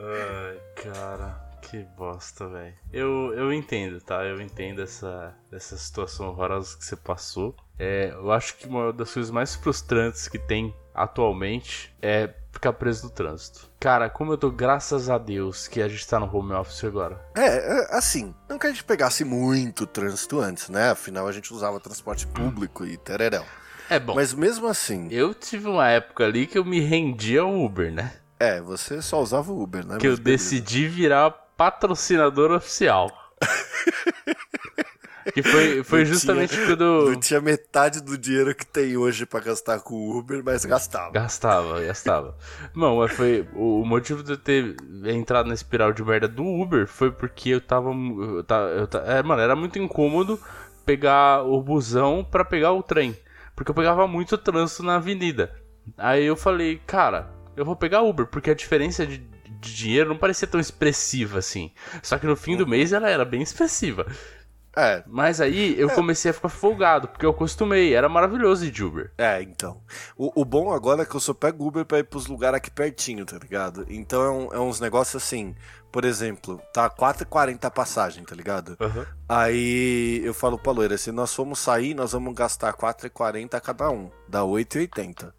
Ai, 0.00 0.61
cara, 0.76 1.40
que 1.62 1.78
bosta, 1.97 2.47
velho. 2.49 2.75
Eu, 2.92 3.33
eu 3.35 3.52
entendo, 3.52 4.00
tá? 4.00 4.25
Eu 4.25 4.40
entendo 4.40 4.83
essa, 4.83 5.35
essa 5.50 5.76
situação 5.76 6.28
horrorosa 6.28 6.76
que 6.76 6.85
você 6.85 6.95
passou. 6.95 7.56
É, 7.78 8.11
eu 8.12 8.30
acho 8.30 8.56
que 8.56 8.68
uma 8.68 8.92
das 8.92 9.12
coisas 9.12 9.30
mais 9.30 9.54
frustrantes 9.54 10.28
que 10.28 10.38
tem 10.38 10.75
atualmente 10.95 11.95
é 12.00 12.33
ficar 12.52 12.73
preso 12.73 13.04
no 13.04 13.11
trânsito. 13.11 13.68
Cara, 13.78 14.09
como 14.09 14.33
eu 14.33 14.38
tô, 14.38 14.50
graças 14.50 15.11
a 15.11 15.18
Deus, 15.18 15.68
que 15.68 15.83
a 15.83 15.88
gente 15.88 16.06
tá 16.06 16.18
no 16.18 16.35
home 16.35 16.52
office 16.52 16.85
agora. 16.85 17.21
É, 17.35 17.47
é, 17.47 17.97
assim, 17.97 18.35
não 18.49 18.59
que 18.59 18.66
a 18.66 18.71
gente 18.71 18.85
pegasse 18.85 19.25
muito 19.25 19.87
trânsito 19.87 20.40
antes, 20.40 20.68
né? 20.68 20.90
Afinal, 20.90 21.26
a 21.26 21.33
gente 21.33 21.52
usava 21.52 21.80
transporte 21.80 22.26
público 22.26 22.87
e 22.87 22.97
tereréu. 22.97 23.45
É 23.88 24.00
bom. 24.00 24.14
Mas 24.14 24.35
mesmo 24.35 24.66
assim, 24.66 25.09
Eu 25.12 25.33
tive 25.33 25.68
uma 25.68 25.88
época 25.88 26.25
ali 26.25 26.47
que 26.47 26.59
eu 26.59 26.64
me 26.64 26.80
rendia 26.80 27.42
ao 27.42 27.54
Uber, 27.54 27.92
né? 27.92 28.12
É, 28.38 28.61
você 28.61 29.00
só 29.02 29.21
usava 29.23 29.52
o 29.52 29.62
Uber, 29.62 29.87
né? 29.87 29.99
Que 29.99 30.07
eu 30.09 30.16
decidi 30.16 30.87
virar 30.88 31.31
patrocinador 31.57 32.52
oficial. 32.52 33.11
que 35.35 35.43
foi, 35.43 35.83
foi 35.83 35.99
Não 36.00 36.07
justamente 36.07 36.55
tinha- 36.55 36.66
quando. 36.66 37.11
Não 37.11 37.21
tinha 37.21 37.40
metade 37.40 38.00
do 38.00 38.16
dinheiro 38.16 38.55
que 38.55 38.64
tem 38.64 38.97
hoje 38.97 39.26
pra 39.26 39.40
gastar 39.40 39.81
com 39.81 39.95
o 39.95 40.16
Uber, 40.19 40.43
mas 40.45 40.64
gastava. 40.64 41.11
Gastava, 41.12 41.81
gastava. 41.83 42.37
Não, 42.75 42.99
mas 42.99 43.12
foi. 43.12 43.47
O 43.55 43.85
motivo 43.85 44.23
de 44.23 44.33
eu 44.33 44.37
ter 44.38 44.76
entrado 45.05 45.47
na 45.49 45.55
espiral 45.55 45.93
de 45.93 46.02
merda 46.05 46.28
do 46.28 46.45
Uber 46.45 46.87
foi 46.87 47.11
porque 47.11 47.50
eu 47.50 47.61
tava. 47.61 47.90
Eu 47.90 48.45
tava, 48.45 48.66
eu 48.69 48.87
ta- 48.87 49.02
é, 49.07 49.23
mano, 49.23 49.40
era 49.43 49.57
muito 49.57 49.78
incômodo 49.78 50.40
pegar 50.85 51.43
o 51.43 51.61
busão 51.61 52.25
pra 52.25 52.45
pegar 52.45 52.73
o 52.73 52.83
trem. 52.83 53.16
Porque 53.57 53.71
eu 53.71 53.75
pegava 53.75 54.07
muito 54.07 54.37
trânsito 54.38 54.83
na 54.83 54.97
avenida. 54.97 55.50
Aí 55.97 56.25
eu 56.25 56.37
falei, 56.37 56.81
cara, 56.87 57.31
eu 57.56 57.64
vou 57.64 57.75
pegar 57.76 58.02
Uber, 58.02 58.26
porque 58.26 58.50
a 58.50 58.54
diferença 58.54 59.06
de, 59.06 59.18
de 59.18 59.75
dinheiro 59.75 60.08
não 60.10 60.18
parecia 60.18 60.46
tão 60.46 60.60
expressiva 60.60 61.38
assim. 61.38 61.72
Só 62.02 62.18
que 62.18 62.26
no 62.26 62.36
fim 62.36 62.56
do 62.56 62.66
mês 62.66 62.92
ela 62.92 63.08
era 63.10 63.25
bem 63.25 63.42
expressiva. 63.42 64.06
É, 64.78 65.02
Mas 65.06 65.40
aí 65.40 65.75
eu 65.80 65.88
comecei 65.88 66.30
a 66.30 66.34
ficar 66.34 66.50
folgado, 66.50 67.08
porque 67.08 67.25
eu 67.25 67.30
acostumei, 67.30 67.94
era 67.94 68.10
maravilhoso 68.10 68.66
ir 68.66 68.70
de 68.70 68.84
Uber. 68.84 69.10
É, 69.16 69.40
então. 69.40 69.80
O, 70.14 70.42
o 70.42 70.44
bom 70.44 70.70
agora 70.70 71.00
é 71.02 71.06
que 71.06 71.14
eu 71.16 71.20
só 71.20 71.32
pego 71.32 71.66
Uber 71.66 71.86
pra 71.86 71.98
ir 72.00 72.04
pros 72.04 72.26
lugares 72.26 72.58
aqui 72.58 72.70
pertinho, 72.70 73.25
tá 73.25 73.38
ligado? 73.38 73.86
Então 73.88 74.22
é, 74.22 74.30
um- 74.30 74.52
é 74.52 74.60
uns 74.60 74.78
negócios 74.78 75.22
assim. 75.22 75.54
Por 75.90 76.04
exemplo, 76.04 76.60
tá 76.75 76.90
4,40 76.90 77.64
a 77.64 77.70
passagem, 77.70 78.22
tá 78.22 78.34
ligado? 78.34 78.76
Aí 79.26 80.20
eu 80.22 80.34
falo 80.34 80.58
pra 80.58 80.72
loira, 80.72 80.98
se 80.98 81.10
nós 81.10 81.34
formos 81.34 81.58
sair, 81.58 81.94
nós 81.94 82.12
vamos 82.12 82.34
gastar 82.34 82.75
4,40 82.75 83.58
cada 83.62 83.88
um. 83.90 84.10
Dá 84.28 84.40
8,80. 84.42 85.32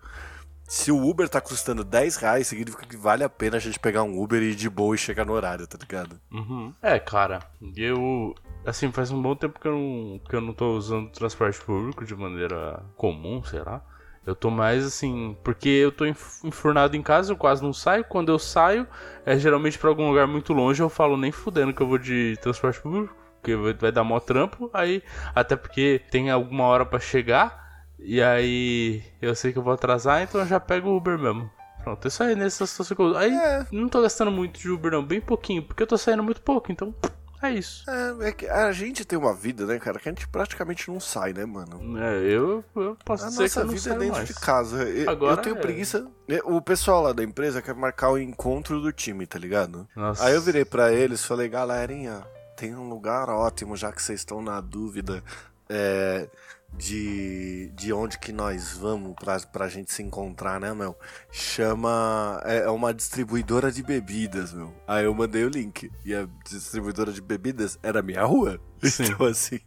Se 0.67 0.91
o 0.91 1.07
Uber 1.07 1.29
tá 1.29 1.39
custando 1.39 1.83
10 1.83 2.17
reais, 2.17 2.47
significa 2.47 2.85
que 2.85 2.97
vale 2.97 3.23
a 3.23 3.29
pena 3.29 3.55
a 3.55 3.59
gente 3.59 3.79
pegar 3.79 4.03
um 4.03 4.21
Uber 4.21 4.41
e 4.43 4.51
ir 4.51 4.55
de 4.55 4.69
boa 4.69 4.93
e 4.95 4.97
chegar 4.97 5.25
no 5.25 5.31
horário, 5.33 5.65
tá 5.65 5.77
ligado? 5.79 6.19
Uhum. 6.31 6.73
É, 6.81 6.99
cara, 6.99 7.39
eu. 7.75 8.35
Assim, 8.65 8.91
faz 8.91 9.09
um 9.11 9.21
bom 9.21 9.33
tempo 9.33 9.59
que 9.61 9.67
eu 9.67 9.71
não, 9.71 10.19
que 10.19 10.35
eu 10.35 10.41
não 10.41 10.53
tô 10.53 10.73
usando 10.75 11.09
transporte 11.09 11.57
público 11.61 12.03
de 12.03 12.13
maneira 12.13 12.83
comum, 12.97 13.41
sei 13.43 13.61
lá. 13.61 13.81
Eu 14.25 14.35
tô 14.35 14.49
mais 14.49 14.85
assim, 14.85 15.37
porque 15.41 15.69
eu 15.69 15.89
tô 15.89 16.05
enf- 16.05 16.43
enfurnado 16.43 16.97
em 16.97 17.01
casa, 17.01 17.31
eu 17.31 17.37
quase 17.37 17.63
não 17.63 17.71
saio. 17.71 18.03
Quando 18.03 18.29
eu 18.29 18.37
saio, 18.37 18.85
é 19.25 19.39
geralmente 19.39 19.79
pra 19.79 19.87
algum 19.87 20.09
lugar 20.09 20.27
muito 20.27 20.51
longe, 20.51 20.83
eu 20.83 20.89
falo 20.89 21.15
nem 21.15 21.31
fudendo 21.31 21.73
que 21.73 21.81
eu 21.81 21.87
vou 21.87 21.97
de 21.97 22.35
transporte 22.41 22.81
público, 22.81 23.15
porque 23.39 23.55
vai, 23.55 23.89
dar 23.89 24.03
mó 24.03 24.19
trampo. 24.19 24.69
Aí, 24.73 25.01
até 25.33 25.55
porque 25.55 26.01
tem 26.11 26.29
alguma 26.29 26.65
hora 26.65 26.85
pra 26.85 26.99
chegar, 26.99 27.66
e 28.07 28.21
aí 28.21 29.03
eu 29.21 29.35
sei 29.35 29.51
que 29.51 29.59
eu 29.59 29.63
vou 29.63 29.73
atrasar, 29.73 30.21
então 30.21 30.39
eu 30.39 30.47
já 30.47 30.61
pego 30.61 30.89
o 30.89 30.95
Uber 30.95 31.19
mesmo. 31.19 31.51
Pronto, 31.83 32.05
é 32.05 32.07
isso 32.07 32.23
aí 32.23 32.35
nessa 32.35 32.65
situação 32.65 32.95
que 32.95 33.01
eu... 33.03 33.17
Aí 33.17 33.31
não 33.69 33.89
tô 33.89 34.01
gastando 34.01 34.31
muito 34.31 34.57
de 34.57 34.69
Uber 34.69 34.93
não, 34.93 35.03
bem 35.03 35.19
pouquinho, 35.19 35.61
porque 35.61 35.83
eu 35.83 35.87
tô 35.87 35.97
saindo 35.97 36.23
muito 36.23 36.41
pouco, 36.41 36.71
então 36.71 36.95
é 37.41 37.51
isso. 37.51 37.83
É, 37.89 38.29
é 38.29 38.31
que 38.31 38.47
a 38.47 38.71
gente 38.71 39.03
tem 39.03 39.19
uma 39.19 39.33
vida, 39.33 39.65
né, 39.65 39.77
cara, 39.77 39.99
que 39.99 40.07
a 40.07 40.11
gente 40.13 40.25
praticamente 40.27 40.89
não 40.89 41.01
sai, 41.01 41.33
né, 41.33 41.45
mano? 41.45 41.99
É, 42.01 42.21
eu, 42.23 42.63
eu 42.75 42.97
posso 43.03 43.25
A 43.25 43.27
dizer 43.27 43.37
que 43.37 43.43
nossa 43.43 43.59
eu 43.59 43.65
não 43.65 43.73
vida 43.73 43.89
é 43.89 43.97
dentro 43.97 44.15
mais. 44.15 44.27
de 44.27 44.33
casa. 44.35 44.83
Eu, 44.83 45.09
Agora 45.09 45.33
eu 45.33 45.41
tenho 45.43 45.57
é. 45.57 45.59
preguiça. 45.59 46.07
O 46.45 46.61
pessoal 46.61 47.03
lá 47.03 47.11
da 47.11 47.23
empresa 47.23 47.61
quer 47.61 47.75
marcar 47.75 48.09
o 48.09 48.17
encontro 48.17 48.79
do 48.81 48.91
time, 48.93 49.27
tá 49.27 49.37
ligado? 49.37 49.85
Nossa. 49.93 50.25
Aí 50.25 50.33
eu 50.33 50.41
virei 50.41 50.63
pra 50.63 50.93
eles 50.93 51.19
e 51.19 51.27
falei, 51.27 51.49
galerinha, 51.49 52.25
tem 52.55 52.73
um 52.73 52.87
lugar 52.87 53.29
ótimo, 53.29 53.75
já 53.75 53.91
que 53.91 54.01
vocês 54.01 54.21
estão 54.21 54.41
na 54.41 54.59
dúvida 54.59 55.21
é, 55.69 56.27
de, 56.77 57.71
de 57.73 57.91
onde 57.91 58.19
que 58.19 58.31
nós 58.31 58.73
vamos 58.73 59.15
pra, 59.15 59.39
pra 59.39 59.67
gente 59.67 59.91
se 59.91 60.03
encontrar, 60.03 60.59
né, 60.59 60.73
meu? 60.73 60.95
Chama. 61.31 62.39
É, 62.45 62.59
é 62.59 62.69
uma 62.69 62.93
distribuidora 62.93 63.71
de 63.71 63.81
bebidas, 63.81 64.53
meu. 64.53 64.73
Aí 64.87 65.05
eu 65.05 65.13
mandei 65.13 65.43
o 65.43 65.49
link. 65.49 65.91
E 66.05 66.13
a 66.13 66.27
distribuidora 66.45 67.11
de 67.11 67.21
bebidas 67.21 67.79
era 67.81 67.99
a 67.99 68.03
minha 68.03 68.23
rua. 68.23 68.61
Sim. 68.83 69.05
Então, 69.05 69.25
assim. 69.25 69.59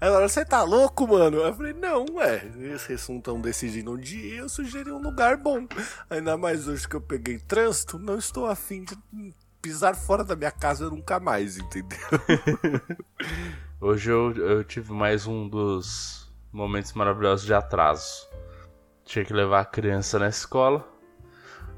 Aí 0.00 0.08
ela 0.08 0.28
você 0.28 0.44
tá 0.44 0.62
louco, 0.64 1.06
mano? 1.06 1.40
Aí 1.40 1.48
eu 1.48 1.54
falei, 1.54 1.72
não, 1.72 2.04
ué. 2.14 2.38
Vocês 2.76 3.08
não 3.08 3.18
estão 3.18 3.40
decidindo 3.40 3.92
onde 3.92 4.18
ir, 4.18 4.38
eu 4.38 4.48
sugeri 4.48 4.90
um 4.90 5.00
lugar 5.00 5.36
bom. 5.36 5.66
Ainda 6.10 6.36
mais 6.36 6.66
hoje 6.66 6.88
que 6.88 6.96
eu 6.96 7.00
peguei 7.00 7.38
trânsito, 7.38 7.98
não 7.98 8.18
estou 8.18 8.46
afim 8.46 8.82
de 8.82 8.96
pisar 9.62 9.94
fora 9.94 10.24
da 10.24 10.34
minha 10.34 10.50
casa 10.50 10.90
nunca 10.90 11.18
mais, 11.20 11.58
entendeu? 11.58 11.98
Hoje 13.80 14.10
eu, 14.10 14.32
eu 14.36 14.64
tive 14.64 14.92
mais 14.92 15.26
um 15.26 15.48
dos 15.48 16.25
momentos 16.52 16.92
maravilhosos 16.92 17.46
de 17.46 17.54
atraso. 17.54 18.28
Tinha 19.04 19.24
que 19.24 19.32
levar 19.32 19.60
a 19.60 19.64
criança 19.64 20.18
na 20.18 20.28
escola. 20.28 20.86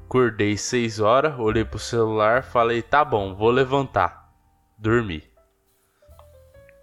Acordei 0.05 0.57
6 0.57 0.99
horas, 0.99 1.37
olhei 1.37 1.63
pro 1.63 1.77
celular, 1.77 2.43
falei, 2.43 2.81
tá 2.81 3.05
bom, 3.05 3.35
vou 3.35 3.51
levantar. 3.51 4.33
Dormi. 4.77 5.23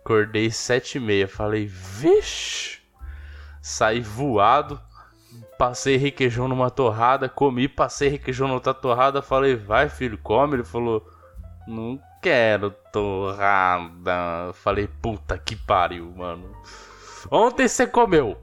Acordei 0.00 0.50
7 0.50 0.98
e 0.98 1.00
meia, 1.00 1.26
falei, 1.26 1.66
vixe. 1.66 2.80
Saí 3.60 4.00
voado, 4.00 4.80
passei 5.58 5.96
requeijão 5.96 6.46
numa 6.46 6.70
torrada, 6.70 7.28
comi, 7.28 7.66
passei 7.66 8.08
requeijão 8.08 8.46
noutra 8.46 8.72
torrada, 8.72 9.20
falei, 9.20 9.56
vai 9.56 9.88
filho, 9.88 10.16
come. 10.18 10.54
Ele 10.54 10.64
falou, 10.64 11.04
não 11.66 12.00
quero 12.22 12.70
torrada. 12.92 14.52
Falei, 14.54 14.86
puta 14.86 15.36
que 15.36 15.56
pariu, 15.56 16.12
mano. 16.16 16.54
Ontem 17.30 17.68
você 17.68 17.86
comeu. 17.86 18.36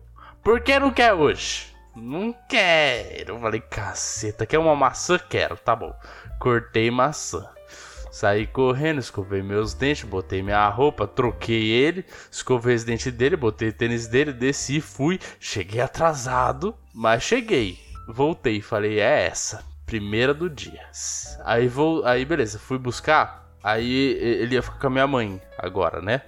Por 0.43 0.59
que 0.59 0.77
não 0.77 0.91
quer 0.91 1.13
hoje? 1.13 1.73
Não 1.95 2.35
quero. 2.49 3.39
Falei, 3.39 3.61
caceta, 3.61 4.45
quer 4.45 4.59
uma 4.59 4.75
maçã? 4.75 5.17
Quero, 5.17 5.55
tá 5.57 5.75
bom. 5.75 5.93
Cortei 6.39 6.89
maçã. 6.89 7.47
Saí 8.11 8.45
correndo, 8.45 8.99
escovei 8.99 9.41
meus 9.41 9.73
dentes, 9.73 10.03
botei 10.03 10.43
minha 10.43 10.69
roupa, 10.69 11.07
troquei 11.07 11.71
ele, 11.71 12.05
escovei 12.31 12.75
os 12.75 12.83
dentes 12.83 13.11
dele, 13.11 13.35
botei 13.35 13.69
o 13.69 13.73
tênis 13.73 14.05
dele, 14.05 14.31
desci, 14.31 14.79
fui. 14.79 15.19
Cheguei 15.39 15.81
atrasado, 15.81 16.75
mas 16.93 17.23
cheguei. 17.23 17.79
Voltei, 18.07 18.61
falei, 18.61 18.99
é 18.99 19.25
essa. 19.25 19.63
Primeira 19.85 20.33
do 20.33 20.49
dia. 20.49 20.87
Aí 21.43 21.67
vou. 21.67 22.05
Aí 22.05 22.23
beleza, 22.23 22.59
fui 22.59 22.77
buscar. 22.77 23.51
Aí 23.63 24.13
ele 24.19 24.55
ia 24.55 24.61
ficar 24.61 24.77
com 24.77 24.87
a 24.87 24.91
minha 24.91 25.07
mãe 25.07 25.41
agora, 25.57 26.01
né? 26.01 26.21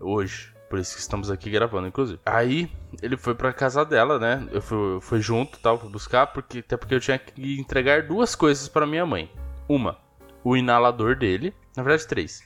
Hoje. 0.00 0.53
Por 0.74 0.80
isso 0.80 0.96
que 0.96 1.00
estamos 1.02 1.30
aqui 1.30 1.48
gravando, 1.50 1.86
inclusive. 1.86 2.18
Aí 2.26 2.68
ele 3.00 3.16
foi 3.16 3.32
pra 3.32 3.52
casa 3.52 3.84
dela, 3.84 4.18
né? 4.18 4.44
Eu 4.50 4.60
fui, 4.60 4.96
eu 4.96 5.00
fui 5.00 5.20
junto, 5.20 5.56
tal, 5.60 5.78
fui 5.78 5.88
buscar, 5.88 6.26
porque 6.26 6.58
até 6.58 6.76
porque 6.76 6.96
eu 6.96 6.98
tinha 6.98 7.16
que 7.16 7.60
entregar 7.60 8.02
duas 8.02 8.34
coisas 8.34 8.66
pra 8.66 8.84
minha 8.84 9.06
mãe. 9.06 9.30
Uma, 9.68 9.96
o 10.42 10.56
inalador 10.56 11.14
dele. 11.14 11.54
Na 11.76 11.84
verdade, 11.84 12.08
três. 12.08 12.42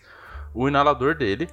O 0.52 0.68
inalador 0.68 1.14
dele, 1.14 1.48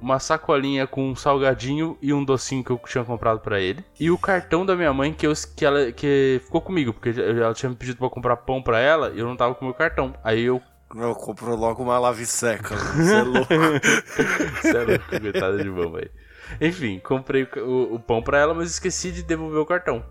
uma 0.00 0.18
sacolinha 0.18 0.86
com 0.86 1.10
um 1.10 1.14
salgadinho 1.14 1.98
e 2.00 2.10
um 2.14 2.24
docinho 2.24 2.64
que 2.64 2.70
eu 2.70 2.80
tinha 2.88 3.04
comprado 3.04 3.40
pra 3.40 3.60
ele. 3.60 3.84
E 4.00 4.10
o 4.10 4.16
cartão 4.16 4.64
da 4.64 4.74
minha 4.74 4.94
mãe 4.94 5.12
que, 5.12 5.26
eu, 5.26 5.34
que, 5.54 5.66
ela, 5.66 5.92
que 5.92 6.40
ficou 6.42 6.62
comigo, 6.62 6.94
porque 6.94 7.20
ela 7.20 7.52
tinha 7.52 7.68
me 7.68 7.76
pedido 7.76 7.98
pra 7.98 8.08
comprar 8.08 8.38
pão 8.38 8.62
pra 8.62 8.80
ela 8.80 9.12
e 9.14 9.18
eu 9.18 9.26
não 9.26 9.36
tava 9.36 9.54
com 9.54 9.66
o 9.66 9.68
meu 9.68 9.74
cartão. 9.74 10.14
Aí 10.24 10.42
eu. 10.44 10.62
Não, 10.94 11.12
comprou 11.12 11.56
logo 11.56 11.82
uma 11.82 11.98
lave 11.98 12.24
seca. 12.24 12.76
Você 12.76 13.14
é 13.18 13.22
louco. 13.22 13.52
Você 14.62 14.76
é 14.76 14.84
louco, 14.84 15.20
coitada 15.20 15.58
de 15.58 15.68
mamãe. 15.68 16.08
Enfim, 16.60 17.00
comprei 17.00 17.48
o, 17.56 17.94
o 17.94 17.98
pão 17.98 18.22
pra 18.22 18.38
ela, 18.38 18.54
mas 18.54 18.70
esqueci 18.70 19.10
de 19.10 19.24
devolver 19.24 19.58
o 19.58 19.66
cartão. 19.66 20.04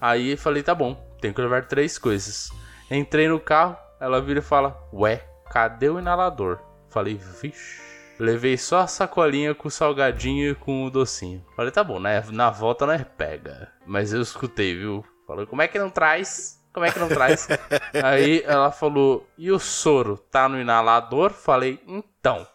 Aí 0.00 0.36
falei, 0.36 0.62
tá 0.62 0.74
bom, 0.74 0.94
tenho 1.20 1.34
que 1.34 1.40
levar 1.40 1.66
três 1.66 1.98
coisas. 1.98 2.50
Entrei 2.88 3.26
no 3.26 3.40
carro, 3.40 3.76
ela 4.00 4.20
vira 4.20 4.38
e 4.38 4.42
fala, 4.42 4.80
ué, 4.92 5.26
cadê 5.50 5.88
o 5.88 5.98
inalador? 5.98 6.60
Falei, 6.88 7.18
vixe. 7.40 7.82
Levei 8.18 8.56
só 8.56 8.80
a 8.80 8.86
sacolinha 8.86 9.54
com 9.54 9.66
o 9.66 9.70
salgadinho 9.70 10.50
e 10.50 10.54
com 10.54 10.84
o 10.84 10.90
docinho. 10.90 11.44
Falei, 11.56 11.72
tá 11.72 11.82
bom, 11.82 11.98
né? 11.98 12.22
Na 12.30 12.50
volta 12.50 12.86
nós 12.86 13.02
pega. 13.16 13.72
Mas 13.84 14.12
eu 14.12 14.22
escutei, 14.22 14.76
viu? 14.76 15.04
Falou, 15.26 15.46
como 15.48 15.62
é 15.62 15.66
que 15.66 15.78
não 15.78 15.90
traz? 15.90 16.61
Como 16.72 16.86
é 16.86 16.90
que 16.90 16.98
não 16.98 17.08
traz? 17.08 17.48
Aí 18.02 18.42
ela 18.46 18.70
falou, 18.70 19.26
e 19.36 19.50
o 19.50 19.58
soro? 19.58 20.16
Tá 20.16 20.48
no 20.48 20.60
inalador? 20.60 21.32
Falei, 21.32 21.82
então. 21.86 22.46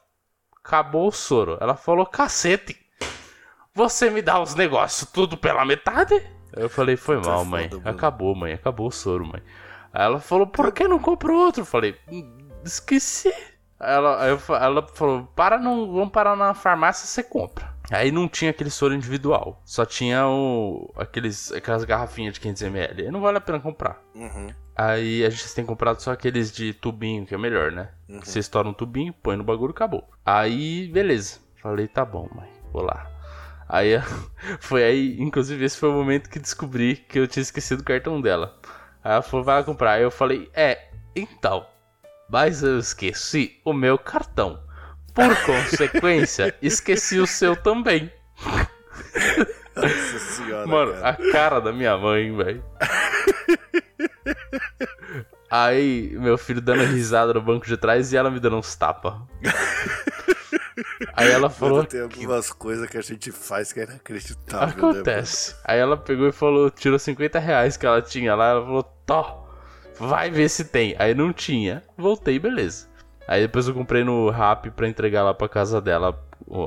Acabou 0.64 1.08
o 1.08 1.12
soro. 1.12 1.58
Ela 1.62 1.76
falou, 1.76 2.06
cacete. 2.06 2.78
Você 3.74 4.10
me 4.10 4.22
dá 4.22 4.42
os 4.42 4.56
negócios 4.56 5.10
tudo 5.12 5.38
pela 5.38 5.64
metade? 5.64 6.22
Eu 6.52 6.70
falei, 6.70 6.98
foi 6.98 7.18
mal, 7.22 7.46
mãe. 7.46 7.70
Acabou, 7.86 8.34
mãe. 8.36 8.54
Acabou 8.54 8.88
o 8.88 8.92
soro, 8.92 9.26
mãe. 9.26 9.42
Aí 9.94 10.06
ela 10.06 10.20
falou, 10.20 10.48
por 10.48 10.72
que 10.72 10.88
não 10.88 11.00
comprou 11.00 11.38
outro? 11.38 11.62
Eu 11.62 11.66
falei, 11.66 11.96
hum, 12.12 12.50
esqueci. 12.66 13.32
Ela, 13.80 14.28
eu, 14.28 14.40
ela 14.56 14.88
falou, 14.88 15.28
para 15.36 15.60
não, 15.60 15.92
vamos 15.94 16.10
parar 16.10 16.36
na 16.36 16.56
farmácia, 16.56 17.06
você 17.06 17.22
compra. 17.22 17.77
Aí 17.90 18.12
não 18.12 18.28
tinha 18.28 18.52
aquele 18.52 18.70
soro 18.70 18.94
individual. 18.94 19.62
Só 19.64 19.86
tinha 19.86 20.28
o, 20.28 20.92
aqueles, 20.96 21.52
aquelas 21.52 21.84
garrafinhas 21.84 22.34
de 22.34 22.42
500ml. 22.42 23.06
Aí 23.06 23.12
não 23.12 23.22
vale 23.22 23.38
a 23.38 23.42
pena 23.42 23.60
comprar. 23.60 24.02
Uhum. 24.14 24.50
Aí 24.76 25.26
a 25.26 25.30
gente 25.30 25.56
tem 25.56 25.66
comprado 25.66 26.02
só 26.02 26.12
aqueles 26.12 26.52
de 26.52 26.74
tubinho, 26.74 27.26
que 27.26 27.34
é 27.34 27.38
melhor, 27.38 27.72
né? 27.72 27.90
Uhum. 28.08 28.20
Você 28.20 28.40
estoura 28.40 28.68
um 28.68 28.74
tubinho, 28.74 29.14
põe 29.14 29.38
no 29.38 29.44
bagulho 29.44 29.72
e 29.72 29.76
acabou. 29.76 30.08
Aí, 30.26 30.88
beleza. 30.90 31.40
Falei, 31.56 31.88
tá 31.88 32.06
bom, 32.06 32.30
mãe. 32.36 32.50
Vou 32.72 32.84
lá. 32.84 33.10
Aí 33.70 33.94
foi 34.60 34.84
aí, 34.84 35.18
inclusive, 35.20 35.64
esse 35.64 35.78
foi 35.78 35.90
o 35.90 35.94
momento 35.94 36.30
que 36.30 36.40
descobri 36.40 36.96
que 36.96 37.20
eu 37.20 37.28
tinha 37.28 37.42
esquecido 37.42 37.82
o 37.82 37.86
cartão 37.86 38.22
dela. 38.22 38.60
Aí 39.04 39.14
ela 39.14 39.22
falou, 39.22 39.46
vai 39.46 39.64
comprar. 39.64 39.94
Aí 39.94 40.04
eu 40.04 40.12
falei, 40.12 40.50
é, 40.54 40.90
então. 41.16 41.66
Mas 42.30 42.62
eu 42.62 42.78
esqueci 42.80 43.60
o 43.64 43.72
meu 43.72 43.98
cartão. 43.98 44.67
Por 45.18 45.36
consequência, 45.48 46.56
esqueci 46.62 47.18
o 47.18 47.26
seu 47.26 47.56
também. 47.56 48.12
Nossa 49.76 50.20
senhora. 50.20 50.68
Mano, 50.68 50.94
cara. 50.94 51.10
a 51.10 51.32
cara 51.32 51.60
da 51.60 51.74
minha 51.74 51.98
mãe, 51.98 52.36
velho. 52.38 52.64
Aí, 55.50 56.16
meu 56.20 56.38
filho 56.38 56.62
dando 56.62 56.84
risada 56.84 57.34
no 57.34 57.42
banco 57.42 57.66
de 57.66 57.76
trás 57.78 58.14
e 58.14 58.18
ela 58.18 58.30
me 58.30 58.40
dando 58.40 58.58
uns 58.58 58.76
tapas. 58.76 59.16
Aí 61.14 61.32
ela 61.32 61.50
falou. 61.50 61.84
Tem 61.84 62.02
algumas 62.02 62.52
que... 62.52 62.58
coisas 62.60 62.88
que 62.88 62.98
a 62.98 63.02
gente 63.02 63.32
faz 63.32 63.74
que 63.74 63.80
é 63.80 63.86
inacreditável. 63.86 64.68
Né, 64.68 64.74
Acontece. 64.74 65.54
Né, 65.54 65.58
Aí 65.66 65.80
ela 65.80 65.98
pegou 65.98 66.28
e 66.28 66.32
falou, 66.32 66.70
tirou 66.70 67.00
50 67.00 67.40
reais 67.40 67.76
que 67.76 67.88
ela 67.88 68.04
tinha 68.04 68.36
lá. 68.36 68.50
Ela 68.50 68.62
falou, 68.64 68.84
Tó, 68.84 69.50
vai 70.00 70.30
ver 70.30 70.48
se 70.48 70.66
tem. 70.66 70.96
Aí 71.00 71.16
não 71.16 71.34
tinha. 71.34 71.82
Voltei, 71.98 72.38
beleza. 72.38 72.88
Aí 73.28 73.42
depois 73.42 73.68
eu 73.68 73.74
comprei 73.74 74.04
no 74.04 74.30
Rap 74.30 74.72
pra 74.72 74.88
entregar 74.88 75.24
lá 75.24 75.34
pra 75.34 75.50
casa 75.50 75.82
dela 75.82 76.18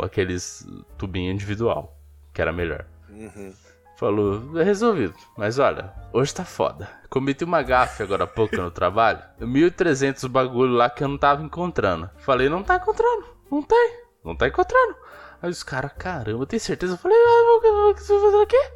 aqueles 0.03 0.67
tubinho 0.99 1.33
individual, 1.33 1.97
que 2.35 2.43
era 2.43 2.53
melhor. 2.53 2.85
Uhum. 3.09 3.53
Falou, 3.97 4.59
é 4.59 4.63
resolvido. 4.63 5.15
Mas 5.37 5.59
olha, 5.59 5.93
hoje 6.13 6.35
tá 6.35 6.45
foda. 6.45 6.89
Cometi 7.11 7.45
uma 7.45 7.63
gafe 7.63 8.03
agora 8.03 8.25
há 8.25 8.27
pouco 8.27 8.57
no 8.57 8.71
trabalho. 8.71 9.21
1.300 9.41 10.27
bagulho 10.29 10.73
lá 10.73 10.89
que 10.89 11.05
eu 11.05 11.09
não 11.09 11.19
tava 11.19 11.43
encontrando. 11.43 12.09
Falei, 12.17 12.49
não 12.49 12.63
tá 12.63 12.77
encontrando. 12.77 13.27
Não 13.51 13.63
tem. 13.63 14.01
Não 14.25 14.35
tá 14.35 14.49
encontrando. 14.49 14.97
Aí 15.43 15.51
os 15.51 15.63
caras, 15.63 15.93
caramba, 15.99 16.47
tem 16.47 16.59
certeza? 16.59 16.95
Eu 16.95 16.99
falei, 16.99 17.17
ah, 17.19 17.91
o 17.91 17.95
que 17.95 18.03
você 18.03 18.13
vai 18.13 18.31
fazer 18.31 18.43
aqui? 18.43 18.71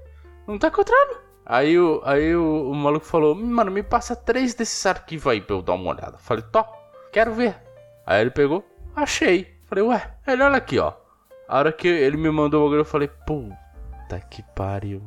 Não 0.47 0.59
tá 0.59 0.69
encontrando. 0.69 1.17
Aí, 1.47 1.79
o, 1.79 2.03
aí 2.05 2.37
o, 2.37 2.71
o, 2.71 2.75
maluco 2.75 3.05
falou, 3.07 3.35
mano, 3.35 3.71
me 3.71 3.83
passa 3.83 4.17
três 4.17 4.55
desses 4.55 4.85
arquivos 4.85 5.27
aí 5.27 5.41
pra 5.41 5.57
eu 5.57 5.63
dar 5.63 5.73
uma 5.73 5.91
olhada. 5.91 6.19
Falei, 6.19 6.45
top, 6.53 6.71
quero 7.13 7.33
ver. 7.33 7.64
Aí 8.07 8.21
ele 8.21 8.31
pegou, 8.31 8.65
achei. 8.95 9.55
Falei, 9.67 9.85
ué, 9.85 10.11
ele 10.27 10.43
olha 10.43 10.57
aqui, 10.57 10.79
ó. 10.79 10.93
A 11.49 11.59
hora 11.59 11.73
que 11.73 11.89
ele 11.89 12.17
me 12.17 12.31
mandou 12.31 12.61
o 12.61 12.65
bagulho, 12.65 12.81
eu 12.81 12.85
falei, 12.85 13.09
puta 13.27 14.21
que 14.31 14.43
pariu. 14.55 15.03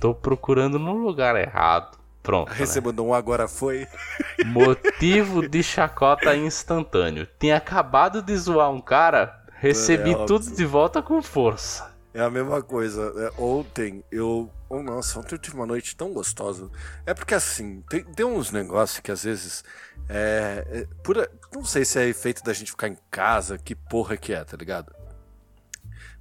Tô 0.00 0.14
procurando 0.14 0.78
no 0.78 0.94
lugar 0.94 1.36
errado. 1.36 1.98
Pronto. 2.22 2.52
Aí 2.52 2.58
você 2.66 2.80
né? 2.80 2.86
mandou 2.86 3.08
um 3.08 3.14
agora 3.14 3.48
foi. 3.48 3.86
Motivo 4.46 5.48
de 5.48 5.62
chacota 5.62 6.36
instantâneo. 6.36 7.26
Tinha 7.38 7.56
acabado 7.56 8.22
de 8.22 8.36
zoar 8.36 8.70
um 8.70 8.80
cara 8.80 9.42
Recebi 9.62 10.10
é, 10.10 10.26
tudo 10.26 10.50
de 10.56 10.64
volta 10.64 11.00
com 11.00 11.22
força. 11.22 11.88
É 12.12 12.20
a 12.20 12.28
mesma 12.28 12.60
coisa. 12.60 13.12
É, 13.16 13.40
ontem 13.40 14.02
eu. 14.10 14.50
Oh, 14.74 14.82
nossa, 14.82 15.20
ontem 15.20 15.34
eu 15.34 15.38
tive 15.38 15.54
uma 15.54 15.66
noite 15.66 15.94
tão 15.94 16.14
gostosa. 16.14 16.70
É 17.04 17.12
porque 17.12 17.34
assim, 17.34 17.82
tem, 17.90 18.02
tem 18.04 18.24
uns 18.24 18.50
negócios 18.50 19.00
que 19.00 19.12
às 19.12 19.22
vezes. 19.22 19.62
É, 20.08 20.66
é, 20.66 20.86
por, 21.04 21.30
não 21.52 21.62
sei 21.62 21.84
se 21.84 21.98
é 21.98 22.08
efeito 22.08 22.42
da 22.42 22.54
gente 22.54 22.70
ficar 22.70 22.88
em 22.88 22.96
casa, 23.10 23.58
que 23.58 23.74
porra 23.74 24.16
que 24.16 24.32
é, 24.32 24.42
tá 24.42 24.56
ligado? 24.56 24.90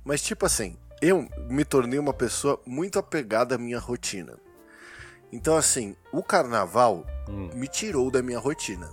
Mas 0.03 0.21
tipo 0.21 0.45
assim, 0.45 0.77
eu 1.01 1.29
me 1.49 1.63
tornei 1.63 1.97
uma 1.97 2.13
pessoa 2.13 2.61
muito 2.65 2.99
apegada 2.99 3.55
à 3.55 3.57
minha 3.57 3.79
rotina. 3.79 4.37
Então 5.31 5.55
assim, 5.55 5.95
o 6.11 6.21
carnaval 6.21 7.07
hum. 7.29 7.51
me 7.53 7.69
tirou 7.69 8.11
da 8.11 8.21
minha 8.21 8.39
rotina. 8.39 8.89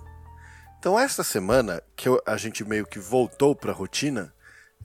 Então 0.78 0.96
esta 0.96 1.24
semana 1.24 1.82
que 1.96 2.08
eu, 2.08 2.22
a 2.24 2.36
gente 2.36 2.64
meio 2.64 2.86
que 2.86 3.00
voltou 3.00 3.56
pra 3.56 3.72
rotina, 3.72 4.32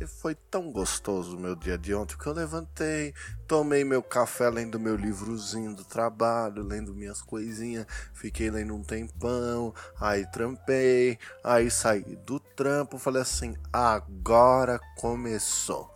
e 0.03 0.07
foi 0.07 0.35
tão 0.35 0.69
gostoso 0.69 1.37
o 1.37 1.39
meu 1.39 1.55
dia 1.55 1.77
de 1.77 1.93
ontem 1.95 2.17
que 2.17 2.27
eu 2.27 2.33
levantei, 2.33 3.13
tomei 3.47 3.83
meu 3.85 4.03
café 4.03 4.49
lendo 4.49 4.79
meu 4.79 4.95
livrozinho 4.95 5.73
do 5.73 5.85
trabalho, 5.85 6.61
lendo 6.61 6.93
minhas 6.93 7.21
coisinhas, 7.21 7.87
fiquei 8.13 8.51
lendo 8.51 8.75
um 8.75 8.83
tempão, 8.83 9.73
aí 9.99 10.29
trampei, 10.29 11.17
aí 11.43 11.71
saí 11.71 12.17
do 12.17 12.39
trampo, 12.39 12.97
falei 12.97 13.21
assim: 13.21 13.55
agora 13.71 14.79
começou. 14.97 15.92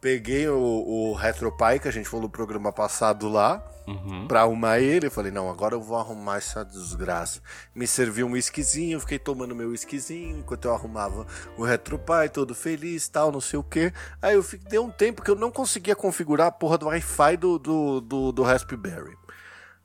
Peguei 0.00 0.48
o, 0.48 0.58
o 0.58 1.14
RetroPie 1.14 1.78
que 1.80 1.88
a 1.88 1.92
gente 1.92 2.08
falou 2.08 2.22
no 2.22 2.30
programa 2.30 2.72
passado 2.72 3.28
lá, 3.28 3.62
uhum. 3.86 4.26
pra 4.26 4.42
arrumar 4.42 4.78
ele. 4.78 5.06
Eu 5.06 5.10
falei, 5.10 5.30
não, 5.30 5.50
agora 5.50 5.74
eu 5.74 5.80
vou 5.80 5.98
arrumar 5.98 6.38
essa 6.38 6.64
desgraça. 6.64 7.40
Me 7.74 7.86
serviu 7.86 8.26
um 8.26 8.32
whiskyzinho, 8.32 9.00
fiquei 9.00 9.18
tomando 9.18 9.54
meu 9.54 9.70
whiskyzinho 9.70 10.38
enquanto 10.38 10.66
eu 10.66 10.74
arrumava 10.74 11.26
o 11.56 11.64
RetroPie, 11.64 12.28
todo 12.32 12.54
feliz 12.54 13.08
tal, 13.08 13.32
não 13.32 13.40
sei 13.40 13.58
o 13.58 13.62
que. 13.62 13.92
Aí 14.22 14.34
eu 14.34 14.42
fiquei, 14.42 14.70
deu 14.70 14.84
um 14.84 14.90
tempo 14.90 15.22
que 15.22 15.30
eu 15.30 15.36
não 15.36 15.50
conseguia 15.50 15.96
configurar 15.96 16.46
a 16.46 16.52
porra 16.52 16.78
do 16.78 16.86
Wi-Fi 16.86 17.36
do, 17.36 17.58
do, 17.58 18.00
do, 18.00 18.32
do 18.32 18.42
Raspberry. 18.42 19.16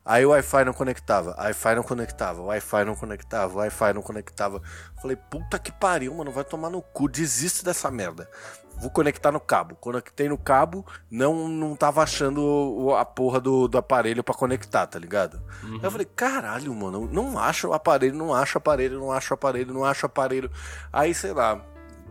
Aí 0.06 0.24
o 0.26 0.30
Wi-Fi 0.30 0.63
não 0.65 0.74
conectava, 0.74 1.36
Wi-Fi 1.39 1.76
não 1.76 1.84
conectava, 1.84 2.41
Wi-Fi 2.44 2.86
não 2.86 2.96
conectava, 2.96 3.58
Wi-Fi 3.58 3.94
não 3.94 4.02
conectava. 4.04 4.62
Falei, 5.02 5.18
puta 5.18 5.58
que 5.58 5.72
pariu, 5.72 6.13
mano, 6.13 6.32
vai 6.32 6.44
tomar 6.44 6.70
no 6.70 6.82
cu, 6.82 7.10
desiste 7.10 7.65
dessa 7.65 7.89
merda 7.89 8.30
vou 8.78 8.89
conectar 8.89 9.32
no 9.32 9.39
cabo. 9.39 9.76
Conectei 9.76 10.30
no 10.30 10.38
cabo, 10.38 10.86
não 11.10 11.48
não 11.48 11.76
tava 11.76 12.04
achando 12.04 12.94
a 12.98 13.06
porra 13.06 13.39
do, 13.39 13.68
do 13.68 13.78
aparelho 13.78 14.24
para 14.24 14.36
conectar, 14.36 14.86
tá 14.88 15.00
ligado? 15.00 15.41
Uhum. 15.63 15.76
Aí 15.76 15.84
eu 15.84 15.91
falei, 15.91 16.08
caralho, 16.15 16.74
mano, 16.74 17.08
não 17.12 17.38
acho 17.39 17.70
o 17.70 17.74
aparelho, 17.74 18.15
não 18.15 18.34
acho 18.34 18.58
o 18.58 18.60
aparelho, 18.60 19.00
não 19.00 19.12
acho 19.12 19.34
o 19.34 19.36
aparelho, 19.36 19.74
não 19.74 19.86
acho 19.86 20.06
o 20.06 20.08
aparelho. 20.08 20.52
Aí, 20.91 21.13
sei 21.13 21.34
lá, 21.34 21.62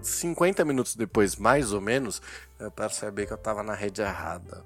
50 0.03 0.65
minutos 0.65 0.97
depois, 0.97 1.37
mais 1.37 1.73
ou 1.73 1.81
menos, 1.81 2.21
eu 2.59 2.71
percebi 2.71 3.27
que 3.27 3.33
eu 3.33 3.39
tava 3.39 3.63
na 3.63 3.75
rede 3.75 4.03
errada. 4.03 4.65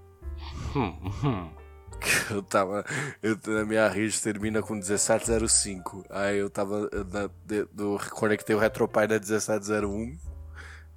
Eu 2.30 2.42
tava. 2.42 2.84
Eu, 3.22 3.38
na 3.46 3.64
minha 3.64 3.88
rede 3.88 4.20
termina 4.20 4.62
com 4.62 4.74
1705. 4.74 6.04
Aí 6.10 6.38
eu 6.38 6.50
tava. 6.50 6.88
Eu, 6.92 7.30
eu, 7.78 8.00
conectei 8.10 8.54
o 8.54 8.58
RetroPie 8.58 9.06
da 9.06 9.18
1701 9.18 10.18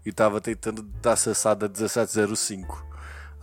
e 0.05 0.11
tava 0.11 0.41
tentando 0.41 0.87
acessar 1.03 1.55
da 1.55 1.67
1705. 1.67 2.91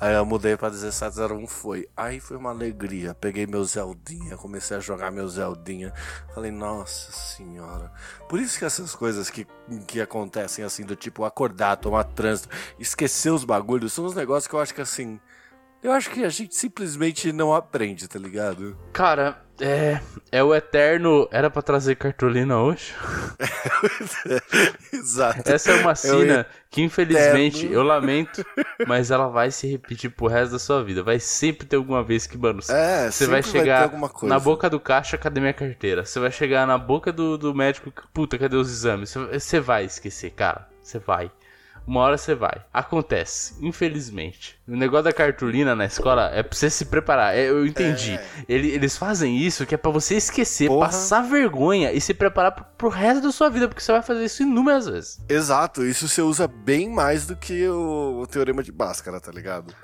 Aí 0.00 0.14
eu 0.14 0.24
mudei 0.24 0.56
pra 0.56 0.70
1701 0.70 1.46
foi. 1.48 1.88
Aí 1.96 2.20
foi 2.20 2.36
uma 2.36 2.50
alegria. 2.50 3.14
Peguei 3.14 3.48
meu 3.48 3.64
Zeldinha, 3.64 4.36
comecei 4.36 4.76
a 4.76 4.80
jogar 4.80 5.10
meu 5.10 5.28
Zeldinha. 5.28 5.92
Falei, 6.32 6.52
nossa 6.52 7.10
senhora. 7.10 7.92
Por 8.28 8.38
isso 8.38 8.56
que 8.58 8.64
essas 8.64 8.94
coisas 8.94 9.28
que, 9.28 9.44
que 9.88 10.00
acontecem 10.00 10.64
assim, 10.64 10.84
do 10.84 10.94
tipo 10.94 11.24
acordar, 11.24 11.76
tomar 11.76 12.04
trânsito, 12.04 12.48
esquecer 12.78 13.30
os 13.30 13.44
bagulhos, 13.44 13.92
são 13.92 14.04
uns 14.04 14.14
negócios 14.14 14.46
que 14.46 14.54
eu 14.54 14.60
acho 14.60 14.72
que 14.72 14.80
assim. 14.80 15.18
Eu 15.82 15.92
acho 15.92 16.10
que 16.10 16.24
a 16.24 16.28
gente 16.28 16.54
simplesmente 16.56 17.32
não 17.32 17.54
aprende, 17.54 18.08
tá 18.08 18.18
ligado? 18.18 18.76
Cara, 18.92 19.40
é. 19.60 20.00
É 20.30 20.42
o 20.42 20.54
eterno. 20.54 21.28
Era 21.30 21.48
pra 21.48 21.62
trazer 21.62 21.94
cartolina 21.96 22.58
hoje? 22.60 22.94
Exato. 24.92 25.50
Essa 25.50 25.72
é 25.72 25.80
uma 25.80 25.94
sina 25.94 26.46
que, 26.70 26.82
infelizmente, 26.82 27.58
eterno. 27.58 27.74
eu 27.74 27.82
lamento, 27.82 28.44
mas 28.86 29.10
ela 29.10 29.28
vai 29.28 29.50
se 29.50 29.66
repetir 29.68 30.10
pro 30.10 30.26
resto 30.26 30.52
da 30.52 30.58
sua 30.58 30.82
vida. 30.82 31.02
Vai 31.02 31.18
sempre 31.20 31.66
ter 31.66 31.76
alguma 31.76 32.02
vez 32.02 32.26
que, 32.26 32.36
mano, 32.36 32.60
É, 32.68 33.10
você 33.10 33.26
vai 33.26 33.42
chegar 33.42 33.88
coisa. 33.90 34.26
na 34.26 34.38
boca 34.40 34.68
do 34.68 34.80
caixa, 34.80 35.16
cadê 35.16 35.40
minha 35.40 35.54
carteira? 35.54 36.04
Você 36.04 36.18
vai 36.20 36.30
chegar 36.30 36.66
na 36.66 36.76
boca 36.78 37.12
do, 37.12 37.38
do 37.38 37.54
médico, 37.54 37.92
puta, 38.12 38.38
cadê 38.38 38.56
os 38.56 38.70
exames? 38.70 39.14
Você 39.32 39.60
vai 39.60 39.84
esquecer, 39.84 40.30
cara. 40.32 40.68
Você 40.82 40.98
vai. 40.98 41.30
Uma 41.88 42.00
hora 42.02 42.18
você 42.18 42.34
vai. 42.34 42.62
Acontece, 42.70 43.54
infelizmente. 43.62 44.60
O 44.68 44.76
negócio 44.76 45.04
da 45.04 45.12
cartolina 45.12 45.74
na 45.74 45.86
escola 45.86 46.30
é 46.34 46.42
pra 46.42 46.54
você 46.54 46.68
se 46.68 46.84
preparar. 46.84 47.34
É, 47.34 47.48
eu 47.48 47.64
entendi. 47.64 48.20
Ele- 48.46 48.68
eles 48.72 48.94
fazem 48.98 49.38
isso 49.38 49.64
que 49.64 49.74
é 49.74 49.78
pra 49.78 49.90
você 49.90 50.16
esquecer, 50.16 50.68
Porra. 50.68 50.84
passar 50.88 51.22
vergonha 51.22 51.90
e 51.90 51.98
se 51.98 52.12
preparar 52.12 52.52
pro, 52.52 52.64
pro 52.76 52.88
resto 52.90 53.22
da 53.22 53.32
sua 53.32 53.48
vida, 53.48 53.66
porque 53.68 53.80
você 53.80 53.90
vai 53.90 54.02
fazer 54.02 54.22
isso 54.26 54.42
inúmeras 54.42 54.86
vezes. 54.86 55.18
Exato, 55.30 55.82
isso 55.82 56.06
você 56.06 56.20
usa 56.20 56.46
bem 56.46 56.90
mais 56.90 57.26
do 57.26 57.34
que 57.34 57.66
o, 57.66 58.20
o 58.20 58.26
teorema 58.26 58.62
de 58.62 58.70
Bhaskara, 58.70 59.18
tá 59.18 59.32
ligado? 59.32 59.74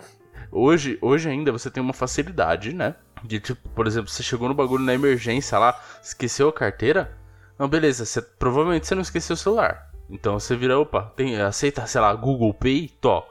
Hoje, 0.53 0.99
hoje 1.01 1.31
ainda 1.31 1.51
você 1.51 1.71
tem 1.71 1.83
uma 1.83 1.95
facilidade, 1.95 2.75
né? 2.75 2.97
De 3.25 3.41
tipo, 3.41 3.67
por 3.71 3.87
exemplo, 3.87 4.11
você 4.11 4.23
chegou 4.23 4.47
no 4.47 4.55
bagulho 4.55 4.85
na 4.85 4.93
emergência 4.93 5.59
lá, 5.59 5.81
esqueceu 6.03 6.51
a 6.51 6.53
carteira. 6.53 7.17
Não, 7.59 7.67
beleza, 7.67 8.05
você, 8.05 8.21
provavelmente 8.21 8.87
você 8.87 8.95
não 8.95 9.01
esqueceu 9.01 9.33
o 9.33 9.37
celular. 9.39 9.91
Então 10.11 10.39
você 10.39 10.55
vira, 10.57 10.79
opa, 10.79 11.03
tem, 11.17 11.41
aceita, 11.41 11.87
sei 11.87 12.01
lá, 12.01 12.13
Google 12.15 12.53
Pay, 12.55 12.89
tó. 13.01 13.27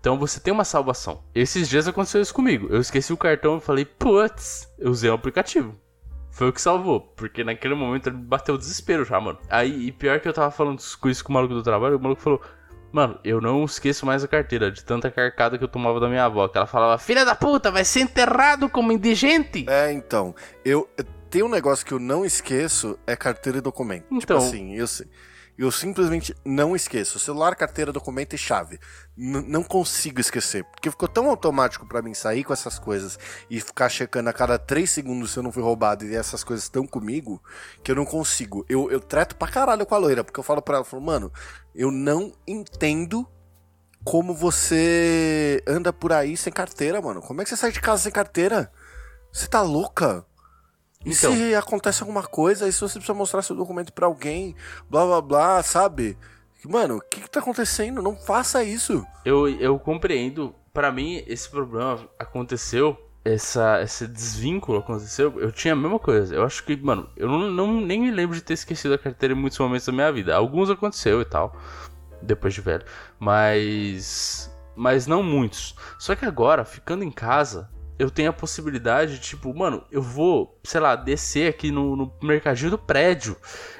Então 0.00 0.18
você 0.18 0.40
tem 0.40 0.52
uma 0.52 0.64
salvação. 0.64 1.22
Esses 1.34 1.68
dias 1.68 1.86
aconteceu 1.86 2.20
isso 2.20 2.34
comigo. 2.34 2.66
Eu 2.70 2.80
esqueci 2.80 3.12
o 3.12 3.16
cartão 3.16 3.56
e 3.58 3.60
falei, 3.60 3.84
putz, 3.84 4.68
eu 4.78 4.90
usei 4.90 5.08
o 5.10 5.14
aplicativo. 5.14 5.74
Foi 6.30 6.48
o 6.48 6.52
que 6.52 6.60
salvou, 6.60 7.00
porque 7.14 7.44
naquele 7.44 7.74
momento 7.74 8.08
ele 8.08 8.16
bateu 8.16 8.54
o 8.54 8.58
desespero 8.58 9.04
já, 9.04 9.20
mano. 9.20 9.38
Aí, 9.50 9.86
e 9.88 9.92
pior 9.92 10.18
que 10.18 10.26
eu 10.28 10.32
tava 10.32 10.50
falando 10.50 10.82
com 11.00 11.08
isso 11.08 11.22
com 11.22 11.30
o 11.30 11.34
maluco 11.34 11.54
do 11.54 11.62
trabalho, 11.62 11.98
o 11.98 12.00
maluco 12.00 12.22
falou: 12.22 12.40
Mano, 12.90 13.18
eu 13.22 13.38
não 13.40 13.62
esqueço 13.64 14.06
mais 14.06 14.24
a 14.24 14.28
carteira, 14.28 14.70
de 14.70 14.82
tanta 14.82 15.10
carcada 15.10 15.58
que 15.58 15.64
eu 15.64 15.68
tomava 15.68 16.00
da 16.00 16.08
minha 16.08 16.24
avó. 16.24 16.48
Que 16.48 16.56
ela 16.56 16.66
falava, 16.66 16.96
filha 16.98 17.24
da 17.24 17.34
puta, 17.34 17.70
vai 17.70 17.84
ser 17.84 18.00
enterrado 18.00 18.68
como 18.68 18.92
indigente. 18.92 19.66
É, 19.68 19.92
então, 19.92 20.34
eu, 20.64 20.88
tem 21.28 21.42
um 21.42 21.48
negócio 21.50 21.84
que 21.84 21.92
eu 21.92 21.98
não 21.98 22.24
esqueço, 22.24 22.98
é 23.06 23.14
carteira 23.14 23.58
e 23.58 23.60
documento. 23.62 24.04
Tipo 24.04 24.14
Então- 24.22 24.38
assim, 24.38 24.74
eu, 24.74 24.86
se- 24.86 25.06
eu 25.58 25.70
simplesmente 25.70 26.34
não 26.44 26.74
esqueço. 26.74 27.18
Celular, 27.18 27.54
carteira, 27.54 27.92
documento 27.92 28.34
e 28.34 28.38
chave. 28.38 28.78
N- 29.16 29.42
não 29.46 29.62
consigo 29.62 30.20
esquecer, 30.20 30.64
porque 30.64 30.90
ficou 30.90 31.06
tão 31.08 31.28
automático 31.28 31.86
pra 31.86 32.02
mim 32.02 32.14
sair 32.14 32.42
com 32.42 32.52
essas 32.52 32.78
coisas 32.78 33.18
e 33.50 33.60
ficar 33.60 33.88
checando 33.88 34.30
a 34.30 34.32
cada 34.32 34.58
três 34.58 34.90
segundos 34.90 35.30
se 35.32 35.38
eu 35.38 35.42
não 35.42 35.52
fui 35.52 35.62
roubado 35.62 36.04
e 36.04 36.14
essas 36.16 36.42
coisas 36.42 36.64
estão 36.64 36.86
comigo, 36.86 37.42
que 37.84 37.90
eu 37.90 37.96
não 37.96 38.04
consigo. 38.04 38.64
Eu, 38.68 38.90
eu 38.90 39.00
treto 39.00 39.36
pra 39.36 39.48
caralho 39.48 39.84
com 39.86 39.94
a 39.94 39.98
loira, 39.98 40.24
porque 40.24 40.40
eu 40.40 40.44
falo 40.44 40.62
pra 40.62 40.76
ela, 40.76 40.80
eu 40.84 40.88
falo, 40.88 41.02
mano, 41.02 41.32
eu 41.74 41.90
não 41.90 42.32
entendo 42.46 43.28
como 44.04 44.34
você 44.34 45.62
anda 45.66 45.92
por 45.92 46.12
aí 46.12 46.36
sem 46.36 46.52
carteira, 46.52 47.00
mano. 47.00 47.20
Como 47.20 47.40
é 47.40 47.44
que 47.44 47.50
você 47.50 47.56
sai 47.56 47.70
de 47.70 47.80
casa 47.80 48.02
sem 48.02 48.12
carteira? 48.12 48.72
Você 49.32 49.46
tá 49.46 49.62
louca? 49.62 50.26
E 51.04 51.10
Então. 51.12 51.34
se 51.34 51.54
acontece 51.54 52.02
alguma 52.02 52.22
coisa, 52.22 52.68
e 52.68 52.72
se 52.72 52.80
você 52.80 52.94
precisa 52.94 53.14
mostrar 53.14 53.42
seu 53.42 53.56
documento 53.56 53.92
pra 53.92 54.06
alguém, 54.06 54.54
blá 54.88 55.04
blá 55.04 55.20
blá, 55.20 55.62
sabe? 55.62 56.16
Mano, 56.64 56.96
o 56.98 57.00
que, 57.00 57.20
que 57.22 57.30
tá 57.30 57.40
acontecendo? 57.40 58.00
Não 58.00 58.16
faça 58.16 58.62
isso. 58.62 59.04
Eu, 59.24 59.48
eu 59.48 59.78
compreendo. 59.78 60.54
Pra 60.72 60.90
mim, 60.92 61.22
esse 61.26 61.50
problema 61.50 61.98
aconteceu. 62.18 62.96
Essa, 63.24 63.80
esse 63.82 64.06
desvínculo 64.06 64.78
aconteceu. 64.78 65.38
Eu 65.40 65.52
tinha 65.52 65.74
a 65.74 65.76
mesma 65.76 65.98
coisa. 65.98 66.34
Eu 66.34 66.44
acho 66.44 66.64
que, 66.64 66.76
mano, 66.76 67.08
eu 67.16 67.28
não, 67.28 67.50
não- 67.50 67.80
nem 67.80 68.00
me 68.00 68.10
lembro 68.10 68.34
de 68.34 68.42
ter 68.42 68.54
esquecido 68.54 68.94
a 68.94 68.98
carteira 68.98 69.34
em 69.34 69.36
muitos 69.36 69.58
momentos 69.58 69.86
da 69.86 69.92
minha 69.92 70.10
vida. 70.12 70.34
Alguns 70.34 70.70
aconteceu 70.70 71.20
e 71.20 71.24
tal. 71.24 71.54
Depois 72.22 72.54
de 72.54 72.60
velho. 72.60 72.84
Mas. 73.18 74.50
Mas 74.74 75.06
não 75.06 75.22
muitos. 75.22 75.74
Só 75.98 76.14
que 76.14 76.24
agora, 76.24 76.64
ficando 76.64 77.04
em 77.04 77.10
casa, 77.10 77.68
eu 78.02 78.10
tenho 78.10 78.30
a 78.30 78.32
possibilidade, 78.32 79.20
tipo, 79.20 79.54
mano, 79.54 79.84
eu 79.90 80.02
vou, 80.02 80.58
sei 80.64 80.80
lá, 80.80 80.96
descer 80.96 81.48
aqui 81.48 81.70
no, 81.70 81.94
no 81.94 82.12
mercadinho 82.20 82.72
do 82.72 82.78
prédio. 82.78 83.36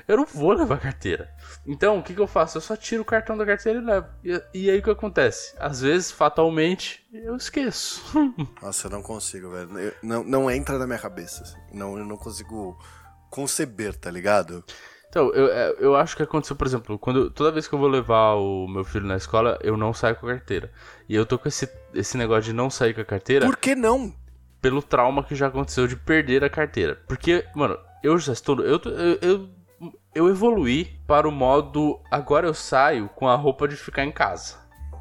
Eu 0.06 0.16
não 0.16 0.24
vou 0.24 0.52
levar 0.52 0.78
carteira. 0.78 1.28
Então, 1.66 1.98
o 1.98 2.02
que, 2.02 2.14
que 2.14 2.20
eu 2.20 2.26
faço? 2.28 2.56
Eu 2.56 2.62
só 2.62 2.76
tiro 2.76 3.02
o 3.02 3.04
cartão 3.04 3.36
da 3.36 3.44
carteira 3.44 3.80
e 3.80 3.82
levo. 3.84 4.06
E, 4.24 4.42
e 4.54 4.70
aí 4.70 4.78
o 4.78 4.82
que 4.82 4.90
acontece? 4.90 5.54
Às 5.58 5.80
vezes, 5.80 6.12
fatalmente, 6.12 7.04
eu 7.12 7.34
esqueço. 7.36 8.00
Nossa, 8.62 8.86
eu 8.86 8.90
não 8.92 9.02
consigo, 9.02 9.50
velho. 9.50 9.76
Eu- 9.78 9.94
não, 10.02 10.22
não 10.22 10.50
entra 10.50 10.78
na 10.78 10.86
minha 10.86 10.98
cabeça. 10.98 11.42
assim. 11.42 11.58
Não, 11.72 11.98
eu 11.98 12.04
não 12.04 12.16
consigo 12.16 12.78
conceber, 13.28 13.96
tá 13.96 14.10
ligado? 14.10 14.64
Então, 15.12 15.30
eu, 15.34 15.52
é, 15.52 15.74
eu 15.78 15.94
acho 15.94 16.16
que 16.16 16.22
aconteceu, 16.22 16.56
por 16.56 16.66
exemplo, 16.66 16.98
quando 16.98 17.28
toda 17.28 17.52
vez 17.52 17.68
que 17.68 17.74
eu 17.74 17.78
vou 17.78 17.86
levar 17.86 18.32
o 18.36 18.66
meu 18.66 18.82
filho 18.82 19.04
na 19.04 19.14
escola, 19.14 19.58
eu 19.62 19.76
não 19.76 19.92
saio 19.92 20.16
com 20.16 20.26
a 20.26 20.30
carteira. 20.30 20.72
E 21.06 21.14
eu 21.14 21.26
tô 21.26 21.38
com 21.38 21.46
esse, 21.48 21.70
esse 21.92 22.16
negócio 22.16 22.44
de 22.44 22.54
não 22.54 22.70
sair 22.70 22.94
com 22.94 23.02
a 23.02 23.04
carteira 23.04 23.44
Por 23.44 23.58
que 23.58 23.74
não? 23.74 24.10
pelo 24.58 24.80
trauma 24.80 25.22
que 25.22 25.34
já 25.34 25.48
aconteceu 25.48 25.86
de 25.86 25.96
perder 25.96 26.42
a 26.42 26.48
carteira. 26.48 26.98
Porque, 27.06 27.44
mano, 27.54 27.76
eu 28.02 28.16
já 28.18 28.32
estou. 28.32 28.58
Eu, 28.60 28.80
eu, 28.86 29.18
eu, 29.20 29.48
eu 30.14 30.28
evoluí 30.30 30.98
para 31.06 31.28
o 31.28 31.30
modo. 31.30 32.00
Agora 32.10 32.46
eu 32.46 32.54
saio 32.54 33.10
com 33.10 33.28
a 33.28 33.34
roupa 33.36 33.68
de 33.68 33.76
ficar 33.76 34.04
em 34.06 34.12
casa. 34.12 34.54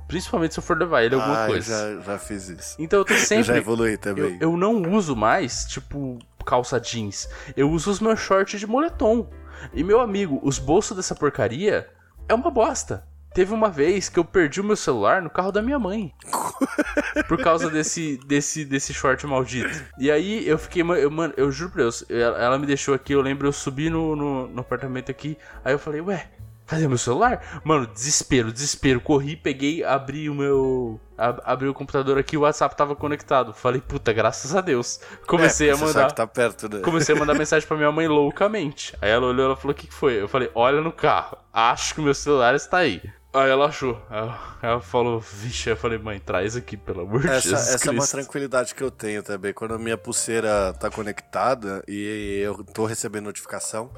Principalmente 0.10 0.54
se 0.56 0.60
eu 0.60 0.64
for 0.64 0.78
levar 0.78 1.04
ele 1.04 1.16
alguma 1.16 1.40
ah, 1.40 1.46
eu 1.46 1.52
coisa. 1.52 1.96
já, 2.02 2.02
já 2.02 2.18
fiz 2.20 2.50
isso. 2.50 2.76
Então 2.78 3.00
eu 3.00 3.06
tô 3.06 3.14
Eu 3.14 3.18
já 3.20 3.26
sempre. 3.26 3.56
evoluí 3.56 3.94
Eu, 3.94 3.98
também. 3.98 4.38
eu 4.42 4.58
não 4.58 4.92
uso 4.94 5.16
mais, 5.16 5.64
tipo, 5.68 6.20
calça 6.46 6.82
jeans. 6.82 7.30
Eu 7.56 7.72
uso 7.72 7.90
os 7.90 8.02
meus 8.02 8.20
shorts 8.20 8.60
de 8.60 8.68
moletom. 8.68 9.30
E 9.74 9.84
meu 9.84 10.00
amigo, 10.00 10.40
os 10.44 10.60
bolsos 10.60 10.96
dessa 10.96 11.16
porcaria 11.16 11.90
é 12.28 12.34
uma 12.34 12.52
bosta. 12.52 13.08
Teve 13.34 13.54
uma 13.54 13.70
vez 13.70 14.10
que 14.10 14.20
eu 14.20 14.26
perdi 14.26 14.60
o 14.60 14.64
meu 14.64 14.76
celular 14.76 15.22
no 15.22 15.30
carro 15.30 15.54
da 15.54 15.62
minha 15.62 15.80
mãe. 15.80 16.14
por 17.28 17.42
causa 17.42 17.70
desse, 17.70 18.18
desse, 18.26 18.66
desse 18.66 18.94
short 18.94 19.26
maldito. 19.26 19.84
E 19.98 20.12
aí 20.12 20.48
eu 20.48 20.58
fiquei, 20.58 20.82
eu, 20.82 21.10
mano, 21.10 21.34
eu 21.38 21.50
juro 21.52 21.72
pra 21.72 21.84
Deus, 21.84 22.04
ela, 22.10 22.38
ela 22.38 22.60
me 22.60 22.66
deixou 22.66 22.94
aqui, 22.94 23.14
eu 23.14 23.22
lembro, 23.22 23.48
eu 23.48 23.54
subi 23.54 23.90
no, 23.90 24.16
no, 24.16 24.48
no 24.48 24.62
apartamento 24.62 25.10
aqui. 25.10 25.38
Aí 25.64 25.74
eu 25.74 25.80
falei, 25.80 26.02
ué, 26.02 26.30
cadê 26.72 26.88
meu 26.88 26.98
celular? 26.98 27.62
Mano, 27.64 27.86
desespero, 27.86 28.52
desespero. 28.52 29.00
Corri, 29.02 29.36
peguei, 29.36 29.84
abri 29.84 30.30
o 30.30 30.34
meu. 30.34 31.00
ab- 31.18 31.42
abri 31.46 31.68
o 31.68 31.74
computador 31.74 32.18
aqui, 32.18 32.36
o 32.38 32.42
WhatsApp 32.42 32.76
tava 32.76 32.96
conectado. 32.96 33.54
Falei, 33.54 33.80
puta, 33.82 34.12
graças 34.14 34.56
a 34.56 34.62
Deus. 34.62 35.00
Comecei 35.28 35.70
É, 35.70 35.74
a 35.74 35.78
mandar. 35.78 36.12
tá 36.12 36.26
perto, 36.26 36.68
né? 36.68 36.80
Comecei 36.82 37.14
a 37.16 37.20
mandar 37.20 37.34
mensagem 37.38 37.68
pra 37.68 37.78
minha 37.78 37.92
mãe 37.92 38.08
loucamente. 38.08 38.96
Aí 39.02 39.10
ela 39.12 39.28
olhou 39.28 39.54
e 39.54 39.56
falou: 39.56 39.72
O 39.72 39.76
que, 39.76 39.88
que 39.88 39.94
foi? 39.94 40.20
Eu 40.22 40.28
falei: 40.28 40.50
Olha 40.56 40.82
no 40.82 40.92
carro, 40.92 41.38
acho 41.54 41.94
que 41.94 42.00
o 42.02 42.04
meu 42.04 42.14
celular 42.14 42.56
está 42.56 42.78
aí. 42.78 43.02
Aí 43.34 43.50
ela 43.50 43.68
achou. 43.68 44.02
Ela, 44.10 44.58
ela 44.62 44.82
falou: 44.82 45.20
Vixe, 45.20 45.70
eu 45.70 45.78
falei: 45.78 45.98
Mãe, 45.98 46.20
traz 46.20 46.56
aqui, 46.56 46.76
pelo 46.76 47.02
amor 47.02 47.22
de 47.22 47.28
Essa, 47.28 47.42
Jesus 47.50 47.68
essa 47.76 47.90
é 47.90 47.92
uma 47.92 48.08
tranquilidade 48.08 48.74
que 48.76 48.84
eu 48.84 48.92
tenho 48.92 49.22
também. 49.24 49.54
Quando 49.54 49.74
a 49.74 49.78
minha 49.80 49.98
pulseira 49.98 50.74
tá 50.80 50.90
conectada 50.90 51.84
e 51.88 52.42
eu 52.44 52.64
tô 52.64 52.86
recebendo 52.86 53.26
notificação, 53.26 53.90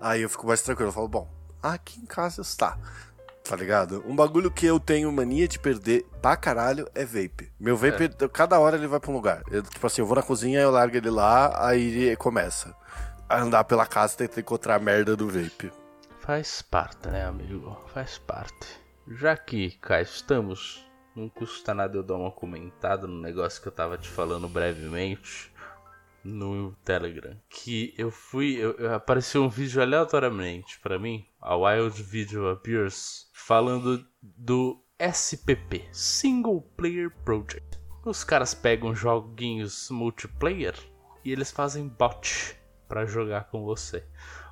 aí 0.00 0.22
eu 0.22 0.28
fico 0.30 0.46
mais 0.46 0.62
tranquilo. 0.62 0.88
Eu 0.90 0.92
falo, 0.94 1.08
bom, 1.08 1.28
aqui 1.62 2.00
em 2.00 2.06
casa 2.06 2.42
está. 2.42 2.78
Tá 3.44 3.56
ligado? 3.56 4.04
Um 4.06 4.14
bagulho 4.14 4.50
que 4.50 4.66
eu 4.66 4.78
tenho 4.78 5.10
mania 5.10 5.48
de 5.48 5.58
perder 5.58 6.04
pra 6.20 6.36
caralho 6.36 6.86
é 6.94 7.04
vape. 7.04 7.50
Meu 7.58 7.76
vape, 7.78 8.10
cada 8.30 8.58
hora 8.58 8.76
ele 8.76 8.86
vai 8.86 9.00
pra 9.00 9.10
um 9.10 9.14
lugar. 9.14 9.42
Eu, 9.50 9.62
tipo 9.62 9.86
assim, 9.86 10.02
eu 10.02 10.06
vou 10.06 10.16
na 10.16 10.22
cozinha, 10.22 10.60
eu 10.60 10.70
largo 10.70 10.94
ele 10.96 11.08
lá, 11.08 11.66
aí 11.66 12.14
começa 12.16 12.76
a 13.26 13.40
andar 13.40 13.64
pela 13.64 13.86
casa 13.86 14.16
tentando 14.18 14.40
encontrar 14.40 14.74
a 14.74 14.78
merda 14.78 15.16
do 15.16 15.28
vape. 15.28 15.72
Faz 16.20 16.60
parte, 16.60 17.08
né, 17.08 17.24
amigo? 17.24 17.74
Faz 17.94 18.18
parte. 18.18 18.66
Já 19.06 19.34
que 19.34 19.70
cá 19.80 20.02
estamos, 20.02 20.86
não 21.16 21.30
custa 21.30 21.72
nada 21.72 21.96
eu 21.96 22.02
dar 22.02 22.16
uma 22.16 22.30
comentada 22.30 23.06
no 23.06 23.18
negócio 23.18 23.62
que 23.62 23.68
eu 23.68 23.72
tava 23.72 23.96
te 23.96 24.10
falando 24.10 24.46
brevemente 24.46 25.50
no 26.22 26.72
Telegram. 26.84 27.34
Que 27.48 27.94
eu 27.96 28.10
fui. 28.10 28.56
eu- 28.56 28.72
eu- 28.76 28.94
apareceu 28.94 29.42
um 29.42 29.48
vídeo 29.48 29.80
aleatoriamente 29.80 30.78
pra 30.80 30.98
mim, 30.98 31.24
a 31.40 31.56
Wild 31.56 32.02
Video 32.02 32.48
Appears, 32.48 33.28
falando 33.32 34.04
do 34.22 34.82
SPP 34.98 35.88
Single 35.92 36.62
Player 36.76 37.10
Project. 37.24 37.78
Os 38.04 38.24
caras 38.24 38.54
pegam 38.54 38.94
joguinhos 38.94 39.88
multiplayer 39.90 40.74
e 41.24 41.30
eles 41.30 41.50
fazem 41.50 41.86
bot 41.88 42.56
pra 42.88 43.06
jogar 43.06 43.44
com 43.44 43.64
você. 43.64 44.04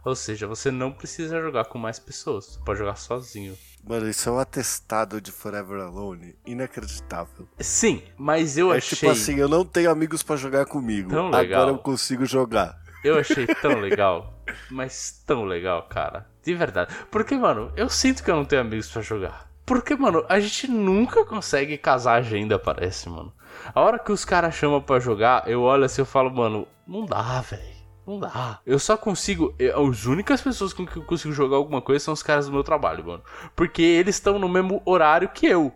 Ou 0.05 0.15
seja, 0.15 0.47
você 0.47 0.71
não 0.71 0.93
precisa 0.93 1.41
jogar 1.41 1.65
com 1.65 1.79
mais 1.79 1.99
pessoas, 1.99 2.47
você 2.47 2.61
pode 2.65 2.79
jogar 2.79 2.97
sozinho. 2.97 3.57
Mano, 3.83 4.09
isso 4.09 4.29
é 4.29 4.33
um 4.33 4.39
atestado 4.39 5.21
de 5.21 5.33
Forever 5.33 5.81
Alone 5.81 6.37
inacreditável. 6.47 7.49
Sim, 7.59 8.03
mas 8.17 8.57
eu 8.57 8.73
é 8.73 8.77
achei. 8.77 8.97
tipo 8.97 9.11
assim, 9.11 9.37
eu 9.37 9.49
não 9.49 9.65
tenho 9.65 9.91
amigos 9.91 10.23
pra 10.23 10.37
jogar 10.37 10.67
comigo. 10.67 11.11
Tão 11.11 11.31
legal. 11.31 11.63
Agora 11.63 11.77
eu 11.77 11.83
consigo 11.83 12.25
jogar. 12.25 12.81
Eu 13.03 13.19
achei 13.19 13.47
tão 13.47 13.81
legal. 13.81 14.43
mas 14.71 15.23
tão 15.27 15.45
legal, 15.45 15.89
cara. 15.89 16.29
De 16.47 16.55
verdade. 16.55 16.95
Porque, 17.11 17.37
mano, 17.37 17.71
eu 17.77 17.89
sinto 17.89 18.23
que 18.25 18.31
eu 18.31 18.37
não 18.37 18.45
tenho 18.45 18.63
amigos 18.63 18.89
pra 18.89 19.03
jogar. 19.03 19.51
Porque, 19.67 19.97
mano, 19.97 20.25
a 20.29 20.39
gente 20.39 20.69
nunca 20.71 21.25
consegue 21.25 21.77
casar 21.77 22.13
a 22.13 22.19
agenda, 22.19 22.57
parece, 22.59 23.09
mano. 23.09 23.33
A 23.75 23.81
hora 23.81 23.99
que 23.99 24.13
os 24.13 24.25
caras 24.25 24.55
chamam 24.55 24.81
pra 24.81 25.01
jogar, 25.01 25.49
eu 25.49 25.63
olho 25.63 25.85
assim 25.85 26.03
e 26.03 26.05
falo, 26.05 26.31
mano, 26.31 26.69
não 26.87 27.05
dá, 27.05 27.41
velho. 27.41 27.75
Não 28.07 28.21
dá. 28.21 28.61
Eu 28.65 28.79
só 28.79 28.97
consigo. 28.97 29.53
eu- 29.59 29.89
As 29.91 30.05
únicas 30.07 30.41
pessoas 30.41 30.73
com 30.73 30.87
que 30.87 30.97
eu 30.97 31.03
consigo 31.03 31.35
jogar 31.35 31.57
alguma 31.57 31.83
coisa 31.83 32.05
são 32.05 32.15
os 32.15 32.23
caras 32.23 32.47
do 32.47 32.53
meu 32.53 32.63
trabalho, 32.63 33.05
mano. 33.05 33.23
Porque 33.57 33.83
eles 33.83 34.15
estão 34.15 34.39
no 34.39 34.49
mesmo 34.49 34.81
horário 34.85 35.29
que 35.29 35.45
eu. 35.47 35.73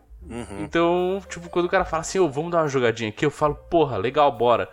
Então, 0.60 1.20
tipo, 1.28 1.48
quando 1.50 1.66
o 1.66 1.68
cara 1.68 1.84
fala 1.84 2.02
assim, 2.02 2.20
ô, 2.20 2.28
vamos 2.28 2.52
dar 2.52 2.58
uma 2.62 2.68
jogadinha 2.68 3.08
aqui, 3.08 3.26
eu 3.26 3.30
falo, 3.32 3.56
porra, 3.56 3.96
legal, 3.96 4.30
bora. 4.30 4.68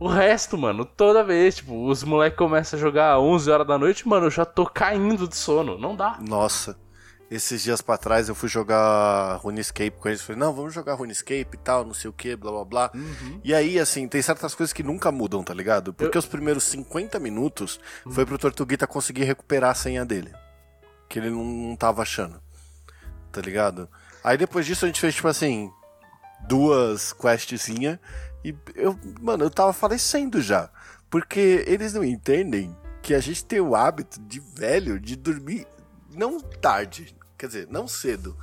O 0.00 0.06
resto, 0.06 0.56
mano, 0.56 0.84
toda 0.84 1.24
vez, 1.24 1.56
tipo, 1.56 1.88
os 1.88 2.04
moleques 2.04 2.38
começam 2.38 2.78
a 2.78 2.80
jogar 2.80 3.18
11 3.18 3.50
horas 3.50 3.66
da 3.66 3.76
noite, 3.76 4.06
mano, 4.06 4.26
eu 4.26 4.30
já 4.30 4.44
tô 4.44 4.64
caindo 4.64 5.26
de 5.26 5.36
sono. 5.36 5.76
Não 5.76 5.96
dá. 5.96 6.18
Nossa, 6.20 6.78
esses 7.30 7.62
dias 7.62 7.82
pra 7.82 7.98
trás 7.98 8.28
eu 8.28 8.34
fui 8.34 8.48
jogar 8.48 9.36
RuneScape 9.36 9.98
com 9.98 10.08
eles. 10.08 10.22
Falei, 10.22 10.40
não, 10.40 10.52
vamos 10.52 10.72
jogar 10.72 10.94
RuneScape 10.94 11.50
e 11.52 11.58
tal, 11.58 11.84
não 11.84 11.92
sei 11.92 12.08
o 12.08 12.12
que, 12.12 12.36
blá 12.36 12.50
blá 12.52 12.64
blá. 12.64 12.92
E 13.42 13.52
aí, 13.52 13.78
assim, 13.78 14.06
tem 14.06 14.22
certas 14.22 14.54
coisas 14.54 14.72
que 14.72 14.84
nunca 14.84 15.10
mudam, 15.10 15.42
tá 15.42 15.52
ligado? 15.52 15.92
Porque 15.92 16.16
os 16.16 16.26
primeiros 16.26 16.64
50 16.64 17.18
minutos 17.18 17.80
foi 18.08 18.24
pro 18.24 18.38
Tortuguita 18.38 18.86
conseguir 18.86 19.24
recuperar 19.24 19.70
a 19.72 19.74
senha 19.74 20.06
dele. 20.06 20.32
Que 21.08 21.18
ele 21.18 21.30
não, 21.30 21.44
não 21.44 21.76
tava 21.76 22.02
achando. 22.02 22.40
Tá 23.32 23.40
ligado? 23.40 23.88
Aí 24.22 24.38
depois 24.38 24.64
disso 24.64 24.84
a 24.84 24.88
gente 24.88 25.00
fez, 25.00 25.14
tipo 25.14 25.28
assim, 25.28 25.70
duas 26.46 27.12
questzinhas. 27.12 27.98
E 28.44 28.54
eu, 28.74 28.98
mano, 29.20 29.44
eu 29.44 29.50
tava 29.50 29.72
falecendo 29.72 30.40
já. 30.40 30.70
Porque 31.10 31.64
eles 31.66 31.94
não 31.94 32.04
entendem 32.04 32.76
que 33.02 33.14
a 33.14 33.20
gente 33.20 33.44
tem 33.44 33.60
o 33.60 33.74
hábito 33.74 34.20
de 34.20 34.40
velho 34.40 35.00
de 35.00 35.16
dormir 35.16 35.66
não 36.14 36.40
tarde, 36.40 37.16
quer 37.36 37.46
dizer, 37.46 37.68
não 37.70 37.86
cedo. 37.86 38.36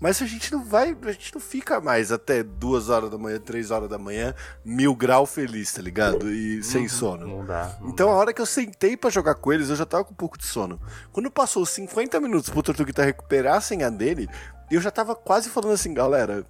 Mas 0.00 0.22
a 0.22 0.26
gente 0.26 0.50
não 0.50 0.64
vai, 0.64 0.96
a 1.02 1.12
gente 1.12 1.34
não 1.34 1.40
fica 1.40 1.78
mais 1.78 2.10
até 2.10 2.42
duas 2.42 2.88
horas 2.88 3.10
da 3.10 3.18
manhã, 3.18 3.38
três 3.38 3.70
horas 3.70 3.88
da 3.88 3.98
manhã, 3.98 4.34
mil 4.64 4.94
grau 4.94 5.26
feliz, 5.26 5.70
tá 5.72 5.82
ligado? 5.82 6.30
E 6.32 6.62
sem 6.62 6.88
sono. 6.88 7.26
Não 7.26 7.44
dá. 7.44 7.76
não 7.80 7.90
Então 7.90 8.08
a 8.08 8.14
hora 8.14 8.32
que 8.32 8.40
eu 8.40 8.46
sentei 8.46 8.96
pra 8.96 9.10
jogar 9.10 9.34
com 9.34 9.52
eles, 9.52 9.68
eu 9.68 9.76
já 9.76 9.84
tava 9.84 10.04
com 10.04 10.12
um 10.12 10.16
pouco 10.16 10.38
de 10.38 10.46
sono. 10.46 10.80
Quando 11.12 11.30
passou 11.30 11.62
os 11.62 11.70
50 11.70 12.18
minutos 12.18 12.48
pro 12.48 12.62
Tortuguita 12.62 13.04
recuperar 13.04 13.56
a 13.56 13.60
senha 13.60 13.90
dele, 13.90 14.26
eu 14.70 14.80
já 14.80 14.90
tava 14.90 15.14
quase 15.14 15.50
falando 15.50 15.74
assim, 15.74 15.92
galera, 15.92 16.46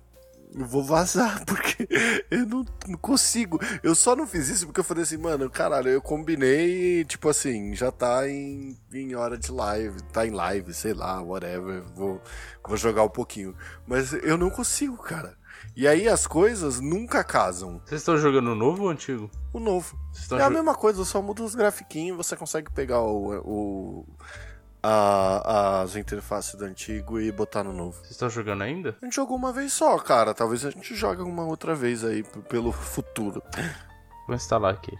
eu 0.55 0.67
vou 0.67 0.83
vazar, 0.85 1.45
porque 1.47 1.87
eu 2.31 2.47
não, 2.47 2.65
não 2.89 2.99
consigo. 2.99 3.59
Eu 3.83 3.95
só 3.95 4.15
não 4.17 4.27
fiz 4.27 4.49
isso 4.49 4.67
porque 4.67 4.81
eu 4.81 4.85
falei 4.85 5.03
assim, 5.05 5.17
mano, 5.17 5.49
caralho, 5.51 5.89
eu 5.89 6.03
combinei, 6.03 7.05
tipo 7.05 7.29
assim, 7.29 7.75
já 7.75 7.91
tá 7.93 8.29
em, 8.29 8.77
em 8.93 9.15
hora 9.15 9.39
de 9.39 9.51
live, 9.53 10.03
tá 10.13 10.27
em 10.27 10.31
live, 10.31 10.73
sei 10.75 10.95
lá, 10.95 11.21
whatever, 11.23 11.83
vou, 11.95 12.21
vou 12.67 12.77
jogar 12.77 13.05
um 13.05 13.09
pouquinho. 13.09 13.55
Mas 13.87 14.13
eu 14.13 14.37
não 14.37 14.51
consigo, 14.51 14.97
cara. 14.97 15.39
E 15.77 15.87
aí 15.87 16.09
as 16.09 16.27
coisas 16.27 16.81
nunca 16.81 17.23
casam. 17.23 17.81
Vocês 17.85 18.01
estão 18.01 18.17
jogando 18.19 18.55
novo 18.55 18.85
ou 18.85 18.89
antigo? 18.91 19.31
O 19.53 19.61
novo. 19.61 19.97
É 20.33 20.43
a 20.43 20.51
mesma 20.51 20.75
coisa, 20.75 21.05
só 21.05 21.23
muda 21.23 21.43
os 21.43 21.55
grafiquinhos 21.55 22.17
você 22.17 22.35
consegue 22.37 22.71
pegar 22.73 23.01
o, 23.01 23.41
o- 23.45 24.07
a- 24.83 25.81
as 25.83 25.97
interfaces 25.97 26.55
do 26.55 26.65
antigo 26.65 27.21
e 27.21 27.31
botar 27.33 27.63
no 27.65 27.73
novo. 27.73 27.97
Vocês 27.99 28.13
estão 28.13 28.31
jogando 28.31 28.63
ainda? 28.63 28.97
A 29.01 29.05
gente 29.05 29.17
jogou 29.17 29.37
uma 29.37 29.53
vez 29.53 29.73
só, 29.73 29.99
cara. 29.99 30.33
Talvez 30.35 30.65
a 30.65 30.71
gente 30.71 30.95
jogue 30.95 31.23
uma 31.23 31.45
outra 31.45 31.75
vez 31.75 32.05
aí 32.05 32.23
pelo 32.49 32.73
futuro. 32.73 33.43
Vou 34.27 34.37
instalar 34.37 34.75
aqui. 34.75 34.97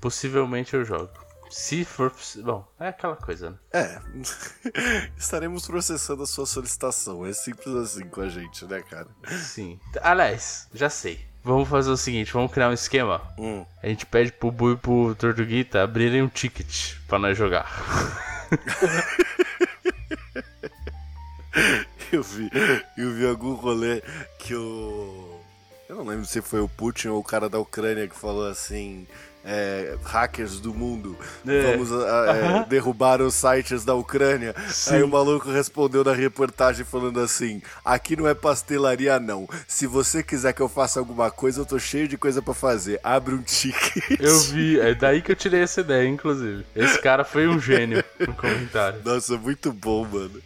Possivelmente 0.00 0.74
eu 0.74 0.84
jogo. 0.84 1.10
Se 1.50 1.82
for. 1.84 2.10
possi- 2.10 2.42
Bom, 2.42 2.66
é 2.78 2.88
aquela 2.88 3.16
coisa, 3.16 3.50
né? 3.50 3.56
É. 3.72 4.00
Estaremos 5.16 5.66
processando 5.66 6.22
a 6.22 6.26
sua 6.26 6.44
solicitação. 6.46 7.24
É 7.24 7.32
simples 7.32 7.74
assim 7.74 8.06
com 8.06 8.20
a 8.20 8.28
gente, 8.28 8.66
né, 8.66 8.82
cara? 8.82 9.08
Sim. 9.42 9.80
Aliás, 10.02 10.68
já 10.74 10.90
sei. 10.90 11.26
Vamos 11.42 11.66
fazer 11.68 11.90
o 11.90 11.96
seguinte: 11.96 12.32
vamos 12.34 12.52
criar 12.52 12.68
um 12.68 12.74
esquema. 12.74 13.22
Hum. 13.38 13.64
A 13.82 13.86
gente 13.86 14.04
pede 14.04 14.30
pro 14.30 14.50
Bu 14.50 14.72
e 14.72 14.76
pro 14.76 15.14
Tortuguita 15.14 15.82
abrirem 15.82 16.22
um 16.22 16.28
ticket 16.28 16.96
pra 17.08 17.18
nós 17.18 17.36
jogar. 17.38 17.66
Eu 22.10 22.22
vi, 22.22 22.50
eu 22.96 23.12
vi 23.12 23.26
algum 23.26 23.52
rolê 23.52 24.02
que 24.38 24.54
o. 24.54 25.40
Eu 25.88 25.96
não 25.96 26.06
lembro 26.06 26.24
se 26.24 26.40
foi 26.40 26.60
o 26.60 26.68
Putin 26.68 27.08
ou 27.08 27.20
o 27.20 27.24
cara 27.24 27.50
da 27.50 27.58
Ucrânia 27.58 28.08
que 28.08 28.16
falou 28.16 28.46
assim. 28.46 29.06
É, 29.44 29.96
hackers 30.04 30.60
do 30.60 30.74
mundo, 30.74 31.16
É. 31.46 31.62
vamos 31.72 31.90
a- 31.92 32.36
é, 32.36 32.64
derrubar 32.68 33.20
os 33.22 33.34
sites 33.34 33.84
da 33.84 33.94
Ucrânia. 33.94 34.54
Sim. 34.68 34.94
Aí 34.96 35.02
o 35.02 35.08
maluco 35.08 35.50
respondeu 35.50 36.04
na 36.04 36.12
reportagem 36.12 36.84
falando 36.84 37.20
assim: 37.20 37.62
aqui 37.84 38.16
não 38.16 38.28
é 38.28 38.34
pastelaria, 38.34 39.18
não. 39.18 39.48
Se 39.66 39.86
você 39.86 40.22
quiser 40.22 40.52
que 40.52 40.60
eu 40.60 40.68
faça 40.68 40.98
alguma 41.00 41.30
coisa, 41.30 41.60
eu 41.60 41.66
tô 41.66 41.78
cheio 41.78 42.06
de 42.08 42.16
coisa 42.18 42.42
pra 42.42 42.52
fazer. 42.54 43.00
Abre 43.02 43.34
um 43.34 43.42
ticket. 43.42 44.18
Eu 44.20 44.38
vi, 44.40 44.78
é 44.80 44.94
daí 44.94 45.22
que 45.22 45.32
eu 45.32 45.36
tirei 45.36 45.62
essa 45.62 45.80
ideia, 45.80 46.06
inclusive. 46.08 46.64
Esse 46.74 47.00
cara 47.00 47.24
foi 47.24 47.46
um 47.48 47.58
gênio 47.60 48.04
no 48.20 48.34
comentário. 48.34 49.00
Nossa, 49.04 49.36
muito 49.36 49.72
bom, 49.72 50.04
mano. 50.04 50.40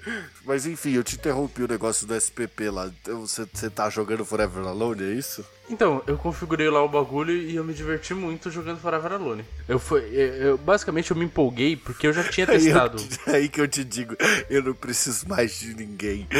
Mas 0.44 0.66
enfim, 0.66 0.92
eu 0.94 1.04
te 1.04 1.14
interrompi 1.16 1.62
o 1.62 1.68
negócio 1.68 2.06
do 2.06 2.14
SPP 2.14 2.68
lá. 2.70 2.86
Então, 3.02 3.20
Você, 3.26 3.46
você 3.52 3.70
tá 3.70 3.88
jogando 3.88 4.24
Forever 4.24 4.66
Alone, 4.66 5.02
é 5.04 5.12
isso? 5.14 5.44
Então, 5.70 6.02
eu 6.06 6.18
configurei 6.18 6.68
lá 6.68 6.82
o 6.82 6.88
bagulho 6.88 7.32
e 7.32 7.54
eu 7.56 7.64
me 7.64 7.72
diverti 7.72 8.12
muito 8.12 8.50
jogando 8.50 8.80
Forever 8.80 9.12
Alone. 9.12 9.44
Eu 9.68 9.78
foi, 9.78 10.02
eu, 10.12 10.58
basicamente 10.58 11.10
eu 11.10 11.16
me 11.16 11.24
empolguei 11.24 11.76
porque 11.76 12.06
eu 12.06 12.12
já 12.12 12.24
tinha 12.24 12.46
Aí, 12.50 12.56
eu 12.56 12.60
testado. 12.62 13.02
aí 13.26 13.48
que 13.48 13.60
eu 13.60 13.68
te 13.68 13.84
digo, 13.84 14.14
eu 14.50 14.62
não 14.62 14.74
preciso 14.74 15.28
mais 15.28 15.58
de 15.58 15.74
ninguém. 15.74 16.26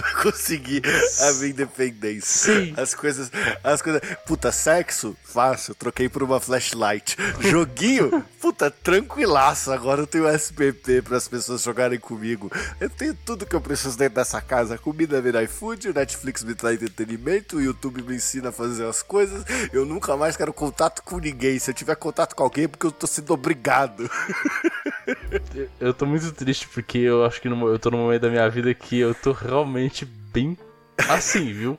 Eu 0.00 0.22
consegui 0.22 0.80
a 1.20 1.32
minha 1.34 1.48
independência. 1.48 2.54
Sim. 2.54 2.74
As 2.76 2.94
coisas. 2.94 3.30
As 3.62 3.82
coisas. 3.82 4.00
Puta, 4.26 4.50
sexo? 4.50 5.16
Fácil, 5.22 5.74
troquei 5.74 6.08
por 6.08 6.22
uma 6.22 6.40
flashlight. 6.40 7.16
Joguinho? 7.40 8.24
Puta, 8.40 8.70
tranquilaço. 8.70 9.70
Agora 9.72 10.00
eu 10.02 10.06
tenho 10.06 10.28
SPP 10.28 11.02
para 11.02 11.16
as 11.16 11.28
pessoas 11.28 11.62
jogarem 11.62 11.98
comigo. 11.98 12.50
Eu 12.80 12.88
tenho 12.88 13.14
tudo 13.14 13.44
que 13.46 13.54
eu 13.54 13.60
preciso 13.60 13.96
dentro 13.96 14.14
dessa 14.16 14.40
casa. 14.40 14.78
Comida 14.78 15.20
vira 15.20 15.42
iFood, 15.42 15.90
o 15.90 15.94
Netflix 15.94 16.42
me 16.42 16.54
traz 16.54 16.76
entretenimento, 16.76 17.56
o 17.56 17.62
YouTube 17.62 18.02
me 18.02 18.16
ensina 18.16 18.48
a 18.48 18.52
fazer 18.52 18.69
as 18.78 19.02
coisas. 19.02 19.42
Eu 19.72 19.84
nunca 19.86 20.16
mais 20.16 20.36
quero 20.36 20.52
contato 20.52 21.02
com 21.02 21.18
ninguém. 21.18 21.58
Se 21.58 21.70
eu 21.70 21.74
tiver 21.74 21.96
contato 21.96 22.36
com 22.36 22.42
alguém, 22.44 22.64
é 22.64 22.68
porque 22.68 22.86
eu 22.86 22.92
tô 22.92 23.06
sendo 23.06 23.32
obrigado. 23.32 24.08
Eu 25.80 25.92
tô 25.94 26.06
muito 26.06 26.30
triste 26.32 26.68
porque 26.68 26.98
eu 26.98 27.24
acho 27.24 27.40
que 27.40 27.48
no- 27.48 27.68
eu 27.68 27.78
tô 27.78 27.90
num 27.90 27.98
momento 27.98 28.22
da 28.22 28.28
minha 28.30 28.48
vida 28.48 28.72
que 28.74 28.98
eu 29.00 29.14
tô 29.14 29.32
realmente 29.32 30.04
bem 30.04 30.56
assim, 31.08 31.52
viu? 31.52 31.78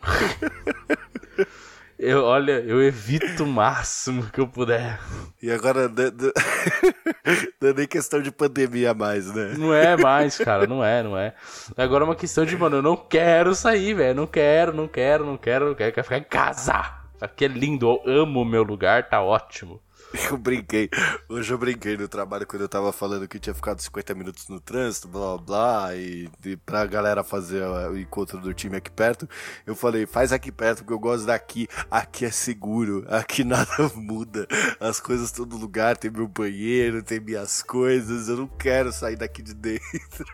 Eu, 2.03 2.23
olha, 2.23 2.53
eu 2.53 2.81
evito 2.81 3.43
o 3.43 3.47
máximo 3.47 4.23
que 4.31 4.41
eu 4.41 4.47
puder. 4.47 4.99
E 5.39 5.51
agora 5.51 5.87
não 7.61 7.69
é 7.69 7.73
nem 7.75 7.87
questão 7.87 8.19
de 8.19 8.31
pandemia 8.31 8.91
mais, 8.91 9.31
né? 9.31 9.53
Não 9.55 9.71
é 9.71 9.95
mais, 9.95 10.35
cara, 10.39 10.65
não 10.65 10.83
é, 10.83 11.03
não 11.03 11.15
é. 11.15 11.35
Agora 11.77 12.03
é 12.03 12.07
uma 12.07 12.15
questão 12.15 12.43
de, 12.43 12.57
mano, 12.57 12.77
eu 12.77 12.81
não 12.81 12.97
quero 12.97 13.53
sair, 13.53 13.93
velho. 13.93 14.15
Não 14.15 14.25
quero, 14.25 14.73
não 14.73 14.87
quero, 14.87 15.23
não 15.23 15.37
quero, 15.37 15.67
não 15.67 15.75
quero. 15.75 15.93
Quero 15.93 16.03
ficar 16.03 16.17
em 16.17 16.23
casa. 16.23 16.91
Aqui 17.21 17.45
é 17.45 17.47
lindo, 17.47 18.01
eu 18.03 18.23
amo 18.23 18.41
o 18.41 18.45
meu 18.45 18.63
lugar, 18.63 19.07
tá 19.07 19.21
ótimo. 19.21 19.79
Eu 20.29 20.37
brinquei. 20.37 20.89
Hoje 21.29 21.53
eu 21.53 21.57
brinquei 21.57 21.97
no 21.97 22.07
trabalho 22.07 22.45
quando 22.45 22.63
eu 22.63 22.69
tava 22.69 22.91
falando 22.91 23.27
que 23.27 23.39
tinha 23.39 23.53
ficado 23.53 23.81
50 23.81 24.13
minutos 24.13 24.47
no 24.49 24.59
trânsito, 24.59 25.07
blá 25.07 25.37
blá 25.37 25.37
blá, 25.37 25.95
e, 25.95 26.29
e 26.45 26.57
pra 26.57 26.85
galera 26.85 27.23
fazer 27.23 27.63
o 27.63 27.97
encontro 27.97 28.39
do 28.39 28.53
time 28.53 28.77
aqui 28.77 28.91
perto, 28.91 29.27
eu 29.65 29.75
falei, 29.75 30.05
faz 30.05 30.31
aqui 30.33 30.51
perto, 30.51 30.79
porque 30.79 30.93
eu 30.93 30.99
gosto 30.99 31.25
daqui. 31.25 31.67
Aqui 31.89 32.25
é 32.25 32.31
seguro, 32.31 33.05
aqui 33.07 33.43
nada 33.45 33.89
muda. 33.95 34.47
As 34.79 34.99
coisas 34.99 35.31
no 35.37 35.57
lugar, 35.57 35.97
tem 35.97 36.11
meu 36.11 36.27
banheiro, 36.27 37.01
tem 37.01 37.19
minhas 37.19 37.63
coisas, 37.63 38.27
eu 38.27 38.37
não 38.37 38.47
quero 38.47 38.91
sair 38.91 39.15
daqui 39.15 39.41
de 39.41 39.53
dentro. 39.53 40.25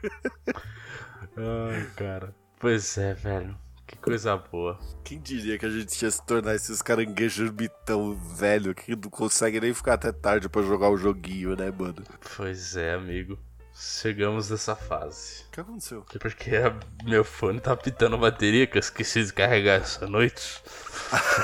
Ai, 1.38 1.88
cara. 1.96 2.36
Pois 2.60 2.98
é, 2.98 3.14
velho. 3.14 3.67
Que 3.88 3.98
coisa 3.98 4.36
boa. 4.36 4.78
Quem 5.04 5.20
diria 5.20 5.58
que 5.58 5.66
a 5.66 5.70
gente 5.70 6.02
ia 6.04 6.12
se 6.12 6.22
tornar 6.26 6.56
esses 6.56 6.82
caranguejos 6.82 7.50
mitão 7.52 8.14
velho 8.14 8.76
que 8.76 8.96
não 8.96 9.10
consegue 9.10 9.62
nem 9.62 9.74
ficar 9.74 9.94
até 9.94 10.12
tarde 10.12 10.50
pra 10.50 10.62
jogar 10.62 10.90
o 10.90 10.98
joguinho, 10.98 11.56
né, 11.56 11.72
mano? 11.72 12.04
Pois 12.36 12.76
é, 12.76 12.94
amigo. 12.94 13.40
Chegamos 13.80 14.50
nessa 14.50 14.76
fase. 14.76 15.44
O 15.48 15.52
que 15.52 15.60
aconteceu? 15.62 16.04
Porque 16.20 16.56
a- 16.56 16.76
meu 17.06 17.24
fone 17.24 17.60
tá 17.62 17.76
pitando 17.78 18.16
a 18.16 18.20
bateria 18.20 18.66
que 18.66 18.76
eu 18.76 18.80
esqueci 18.80 19.24
de 19.24 19.32
carregar 19.32 19.76
essa 19.82 20.08
noite. 20.08 20.64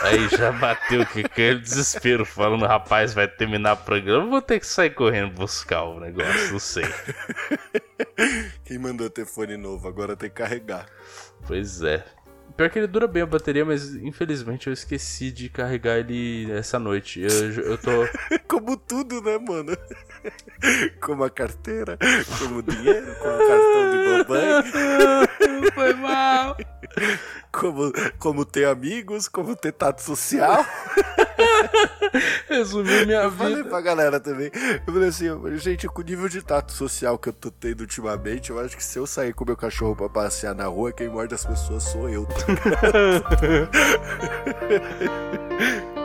Aí 0.01 0.27
já 0.29 0.51
bateu 0.51 1.05
que 1.05 1.19
aquele 1.19 1.59
desespero 1.59 2.25
falando, 2.25 2.65
rapaz, 2.65 3.13
vai 3.13 3.27
terminar 3.27 3.73
o 3.73 3.77
programa, 3.85 4.25
vou 4.31 4.41
ter 4.41 4.59
que 4.59 4.65
sair 4.65 4.89
correndo 4.89 5.31
buscar 5.35 5.83
o 5.83 5.99
negócio, 5.99 6.51
não 6.53 6.59
sei. 6.59 6.85
Quem 8.65 8.79
mandou 8.79 9.09
ter 9.11 9.25
fone 9.27 9.55
novo 9.55 9.87
agora 9.87 10.15
tem 10.15 10.29
que 10.29 10.35
carregar. 10.35 10.87
Pois 11.45 11.81
é. 11.83 12.03
Pior 12.55 12.69
que 12.69 12.77
ele 12.77 12.87
dura 12.87 13.07
bem 13.07 13.23
a 13.23 13.25
bateria, 13.25 13.65
mas 13.65 13.95
infelizmente 13.95 14.67
eu 14.67 14.73
esqueci 14.73 15.31
de 15.31 15.49
carregar 15.49 15.97
ele 15.97 16.51
essa 16.51 16.77
noite. 16.77 17.19
Eu, 17.19 17.51
eu 17.63 17.77
tô. 17.77 17.91
Como 18.47 18.77
tudo, 18.77 19.21
né, 19.21 19.39
mano? 19.39 19.75
Como 21.01 21.23
a 21.23 21.29
carteira, 21.29 21.97
como 22.39 22.59
o 22.59 22.63
dinheiro, 22.63 23.15
como 23.19 23.33
o 23.33 23.47
cartão 23.47 23.91
de 23.91 23.97
mamãe. 24.07 25.71
Foi 25.73 25.93
mal. 25.95 26.57
Como, 27.63 27.93
como 28.19 28.43
ter 28.45 28.65
amigos, 28.65 29.29
como 29.29 29.55
ter 29.55 29.71
tato 29.71 30.01
social. 30.01 30.65
Resumiu 32.49 33.05
minha 33.05 33.23
Eu 33.23 33.31
falei 33.31 33.55
vida. 33.57 33.69
pra 33.69 33.79
galera 33.79 34.19
também. 34.19 34.51
Eu 34.85 34.93
falei 34.93 35.07
assim, 35.07 35.27
gente, 35.59 35.87
com 35.87 36.01
o 36.01 36.03
nível 36.03 36.27
de 36.27 36.41
tato 36.41 36.73
social 36.73 37.17
que 37.17 37.29
eu 37.29 37.33
tô 37.33 37.49
tendo 37.49 37.79
ultimamente, 37.79 38.49
eu 38.49 38.59
acho 38.59 38.75
que 38.75 38.83
se 38.83 38.99
eu 38.99 39.07
sair 39.07 39.33
com 39.33 39.45
meu 39.45 39.55
cachorro 39.55 39.95
pra 39.95 40.09
passear 40.09 40.53
na 40.53 40.65
rua, 40.65 40.91
quem 40.91 41.07
morde 41.07 41.33
as 41.35 41.45
pessoas 41.45 41.83
sou 41.83 42.09
eu. 42.09 42.27
Muito 42.27 42.45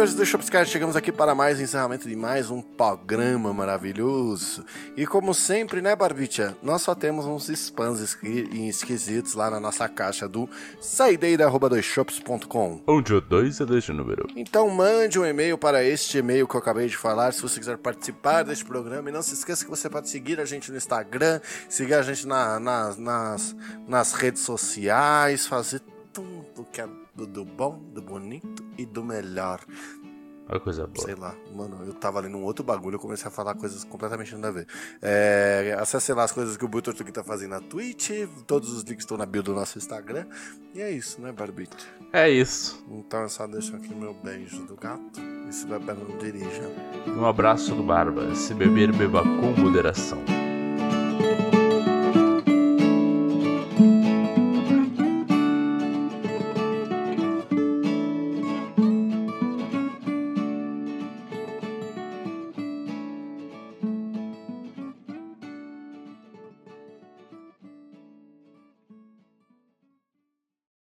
senhores 0.00 0.14
do 0.14 0.24
Shopscast, 0.24 0.72
chegamos 0.72 0.96
aqui 0.96 1.12
para 1.12 1.34
mais 1.34 1.58
um 1.58 1.62
encerramento 1.62 2.08
de 2.08 2.16
mais 2.16 2.50
um 2.50 2.62
programa 2.62 3.52
maravilhoso. 3.52 4.64
E 4.96 5.06
como 5.06 5.34
sempre, 5.34 5.82
né, 5.82 5.94
Barbicha, 5.94 6.56
nós 6.62 6.80
só 6.80 6.94
temos 6.94 7.26
uns 7.26 7.50
spams 7.50 8.00
esqui- 8.00 8.48
esquisitos 8.68 9.34
lá 9.34 9.50
na 9.50 9.60
nossa 9.60 9.86
caixa 9.90 10.26
do 10.26 10.48
saideira.com. 10.80 12.80
Onde 12.86 13.12
o 13.14 13.20
2 13.20 13.60
é 13.60 13.66
dois 13.66 13.84
de 13.84 13.92
número. 13.92 14.26
Então 14.34 14.70
mande 14.70 15.18
um 15.18 15.26
e-mail 15.26 15.58
para 15.58 15.84
este 15.84 16.16
e-mail 16.18 16.48
que 16.48 16.54
eu 16.54 16.60
acabei 16.60 16.88
de 16.88 16.96
falar, 16.96 17.32
se 17.34 17.42
você 17.42 17.58
quiser 17.60 17.76
participar 17.76 18.42
deste 18.42 18.64
programa. 18.64 19.10
E 19.10 19.12
não 19.12 19.22
se 19.22 19.34
esqueça 19.34 19.64
que 19.64 19.70
você 19.70 19.90
pode 19.90 20.08
seguir 20.08 20.40
a 20.40 20.46
gente 20.46 20.70
no 20.70 20.78
Instagram, 20.78 21.40
seguir 21.68 21.94
a 21.94 22.02
gente 22.02 22.26
na- 22.26 22.58
na- 22.58 22.94
nas, 22.96 23.54
nas 23.86 24.12
redes 24.14 24.40
sociais, 24.42 25.46
fazer 25.46 25.82
tudo 26.12 26.64
que 26.72 26.80
é 26.80 26.88
do, 27.20 27.26
do 27.26 27.44
bom, 27.44 27.82
do 27.92 28.00
bonito 28.00 28.64
e 28.78 28.86
do 28.86 29.04
melhor. 29.04 29.60
Olha 30.48 30.58
coisa 30.58 30.84
boa. 30.84 31.06
Sei 31.06 31.14
lá, 31.14 31.36
mano, 31.54 31.84
eu 31.86 31.94
tava 31.94 32.18
lendo 32.18 32.36
um 32.36 32.42
outro 32.42 32.64
bagulho, 32.64 32.96
eu 32.96 32.98
comecei 32.98 33.28
a 33.28 33.30
falar 33.30 33.54
coisas 33.54 33.84
completamente 33.84 34.34
nada 34.34 34.48
a 34.48 34.50
ver. 34.50 34.66
É, 35.00 35.76
acesse 35.78 36.12
lá 36.12 36.24
as 36.24 36.32
coisas 36.32 36.56
que 36.56 36.64
o 36.64 36.68
Butor 36.68 36.92
aqui 36.98 37.12
tá 37.12 37.22
fazendo 37.22 37.50
na 37.50 37.60
Twitch, 37.60 38.10
todos 38.48 38.72
os 38.72 38.82
links 38.82 39.04
estão 39.04 39.16
na 39.16 39.26
bio 39.26 39.44
do 39.44 39.54
nosso 39.54 39.78
Instagram. 39.78 40.26
E 40.74 40.80
é 40.80 40.90
isso, 40.90 41.20
né, 41.20 41.30
Barbite? 41.30 41.86
É 42.12 42.28
isso. 42.28 42.84
Então 42.90 43.22
eu 43.22 43.28
só 43.28 43.46
deixo 43.46 43.76
aqui 43.76 43.94
meu 43.94 44.12
beijo 44.12 44.64
do 44.64 44.74
gato. 44.74 45.20
E 45.48 45.52
se 45.52 45.66
beber 45.66 45.94
não 45.94 46.18
dirija. 46.18 46.68
Um 47.06 47.24
abraço 47.24 47.72
do 47.72 47.84
Barba. 47.84 48.34
Se 48.34 48.52
beber, 48.52 48.92
beba 48.92 49.22
com 49.22 49.52
moderação. 49.60 50.18